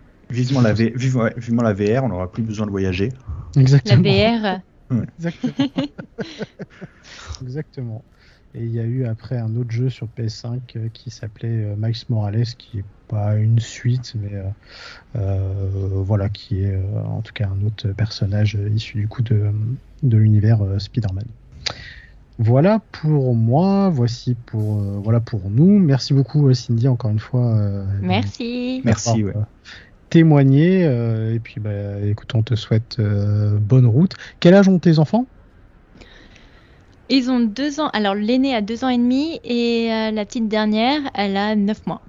[0.30, 3.10] Vivement la, V- vivement, la VR, on n'aura plus besoin de voyager.
[3.54, 4.02] La Exactement.
[5.18, 5.68] Exactement.
[7.42, 8.02] Exactement.
[8.54, 11.74] Et il y a eu après un autre jeu sur PS5 euh, qui s'appelait euh,
[11.78, 14.42] Miles Morales, qui est pas une suite, mais euh,
[15.16, 19.50] euh, voilà, qui est euh, en tout cas un autre personnage issu du coup de,
[20.02, 21.24] de l'univers euh, Spider-Man.
[22.38, 25.78] Voilà pour moi, voici pour euh, voilà pour nous.
[25.78, 27.56] Merci beaucoup Cindy encore une fois.
[27.56, 28.82] euh, Merci.
[28.84, 29.32] Merci, ouais.
[30.12, 34.12] Témoigné euh, et puis bah, écoute, on te souhaite euh, bonne route.
[34.40, 35.24] Quel âge ont tes enfants?
[37.08, 37.88] Ils ont deux ans.
[37.94, 41.86] Alors, l'aîné a deux ans et demi et euh, la petite dernière, elle a neuf
[41.86, 42.02] mois.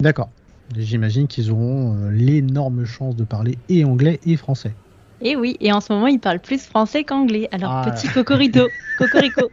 [0.00, 0.28] D'accord.
[0.76, 4.74] J'imagine qu'ils auront l'énorme chance de parler et anglais et français.
[5.22, 7.48] Et oui, et en ce moment, ils parlent plus français qu'anglais.
[7.52, 7.90] Alors, Ah.
[7.90, 8.68] petit cocorico.
[8.98, 9.50] Cocorico.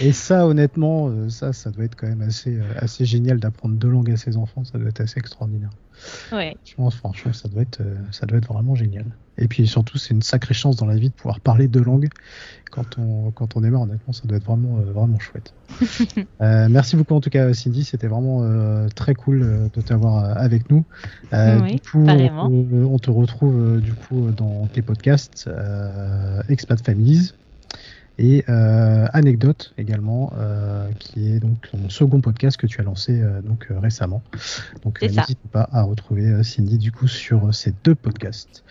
[0.00, 4.10] Et ça, honnêtement, ça, ça doit être quand même assez, assez génial d'apprendre deux langues
[4.12, 4.64] à ses enfants.
[4.64, 5.70] Ça doit être assez extraordinaire.
[6.32, 6.54] Ouais.
[6.64, 9.06] Je pense, franchement, ça doit être, euh, ça doit être vraiment génial.
[9.36, 12.08] Et puis surtout, c'est une sacrée chance dans la vie de pouvoir parler deux langues
[12.70, 13.82] quand on, quand on démarre.
[13.82, 15.54] Honnêtement, ça doit être vraiment, euh, vraiment chouette.
[16.40, 17.82] Euh, merci beaucoup en tout cas, Cindy.
[17.82, 20.84] C'était vraiment euh, très cool de t'avoir avec nous.
[21.32, 22.46] Oui, du coup, pareillement.
[22.46, 25.50] on, te- on te retrouve du coup dans tes podcasts
[26.48, 27.32] Expat Families
[28.18, 33.20] et euh, Anecdote également, euh, qui est donc ton second podcast que tu as lancé
[33.20, 34.22] euh, donc euh, récemment.
[34.84, 38.64] Donc euh, n'hésite pas à retrouver euh, Cindy du coup sur euh, ces deux podcasts.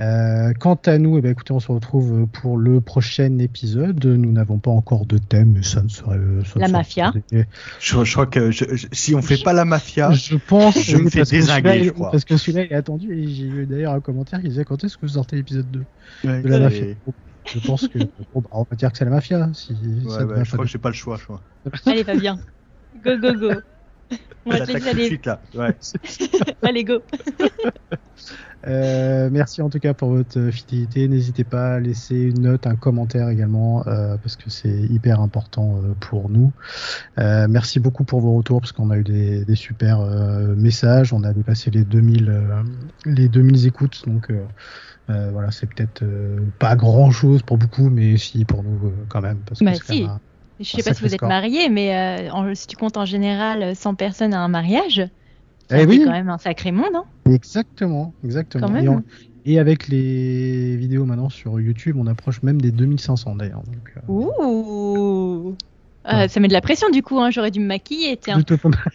[0.00, 4.04] Euh, quant à nous, eh ben, écoutez, on se retrouve pour le prochain épisode.
[4.04, 6.18] Nous n'avons pas encore de thème, mais ça ne serait.
[6.44, 7.12] Ça la mafia.
[7.80, 10.80] Je, je, crois que je, si on fait pas la mafia, je pense.
[10.80, 12.12] Je me fais désinguer, je crois.
[12.12, 14.96] Parce que celui-là est attendu et j'ai eu d'ailleurs un commentaire qui disait quand est-ce
[14.96, 15.84] que vous sortez l'épisode 2
[16.24, 16.84] ouais, de la mafia?
[17.54, 19.50] Je pense que bon, bah, on va dire que c'est la mafia.
[19.54, 21.16] Si ouais, je crois que j'ai pas le choix.
[21.16, 21.42] Je crois.
[21.86, 22.38] Allez, Fabien.
[23.02, 23.50] Go, go, go.
[24.46, 25.06] On va te laisser aller.
[25.06, 25.42] Suite, là.
[25.54, 25.76] Ouais.
[26.62, 27.02] Allez, go.
[28.68, 31.08] Euh, merci en tout cas pour votre fidélité.
[31.08, 35.76] N'hésitez pas à laisser une note, un commentaire également, euh, parce que c'est hyper important
[35.76, 36.52] euh, pour nous.
[37.16, 40.00] Merci beaucoup pour vos retours, parce qu'on a eu des, des super
[40.56, 41.12] messages.
[41.12, 42.62] On a dépassé les 2000, euh,
[43.04, 44.32] les 2000 écoutes, donc
[45.08, 46.04] voilà, c'est peut-être
[46.58, 49.38] pas grand-chose pour beaucoup, mais si pour nous quand même.
[49.46, 50.04] Parce bah que si.
[50.04, 50.20] Un,
[50.60, 53.94] je sais pas si vous êtes marié, mais en, si tu comptes en général 100
[53.94, 55.08] personnes à un mariage.
[55.70, 56.02] Eh oui.
[56.04, 58.74] quand même un sacré monde, hein Exactement, exactement.
[58.76, 59.02] Et, on,
[59.44, 63.62] et, avec les vidéos maintenant sur YouTube, on approche même des 2500 d'ailleurs.
[63.96, 64.00] Euh...
[64.08, 65.56] Ouh
[66.10, 67.30] euh, Ça met de la pression du coup, hein.
[67.30, 68.16] j'aurais dû me maquiller.
[68.16, 68.36] Tiens.
[68.36, 68.92] Plutôt pas mal.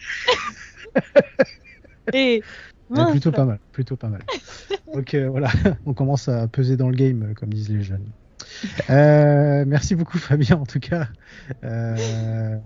[2.12, 2.42] et...
[2.90, 4.22] Ouais, plutôt pas mal, plutôt pas mal.
[4.94, 5.50] Donc euh, voilà,
[5.86, 8.06] on commence à peser dans le game, comme disent les jeunes.
[8.90, 11.08] Euh, merci beaucoup Fabien en tout cas.
[11.62, 12.58] Euh,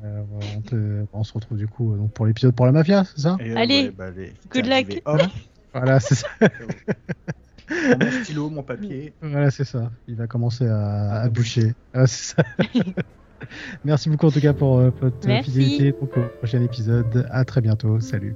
[0.56, 3.36] on, te, on, se retrouve du coup donc, pour l'épisode pour la mafia, c'est ça?
[3.56, 5.02] Allez, ouais, bah, allez, good luck.
[5.74, 6.28] Voilà, c'est ça.
[7.70, 9.12] mon stylo, mon papier.
[9.20, 9.92] Voilà, c'est ça.
[10.08, 11.74] Il va commencer à, à boucher.
[11.92, 12.42] Ah, c'est ça.
[13.84, 15.92] Merci beaucoup en tout cas pour euh, votre fidélité.
[15.92, 17.28] Donc, au prochain épisode.
[17.30, 18.00] À très bientôt.
[18.00, 18.34] Salut.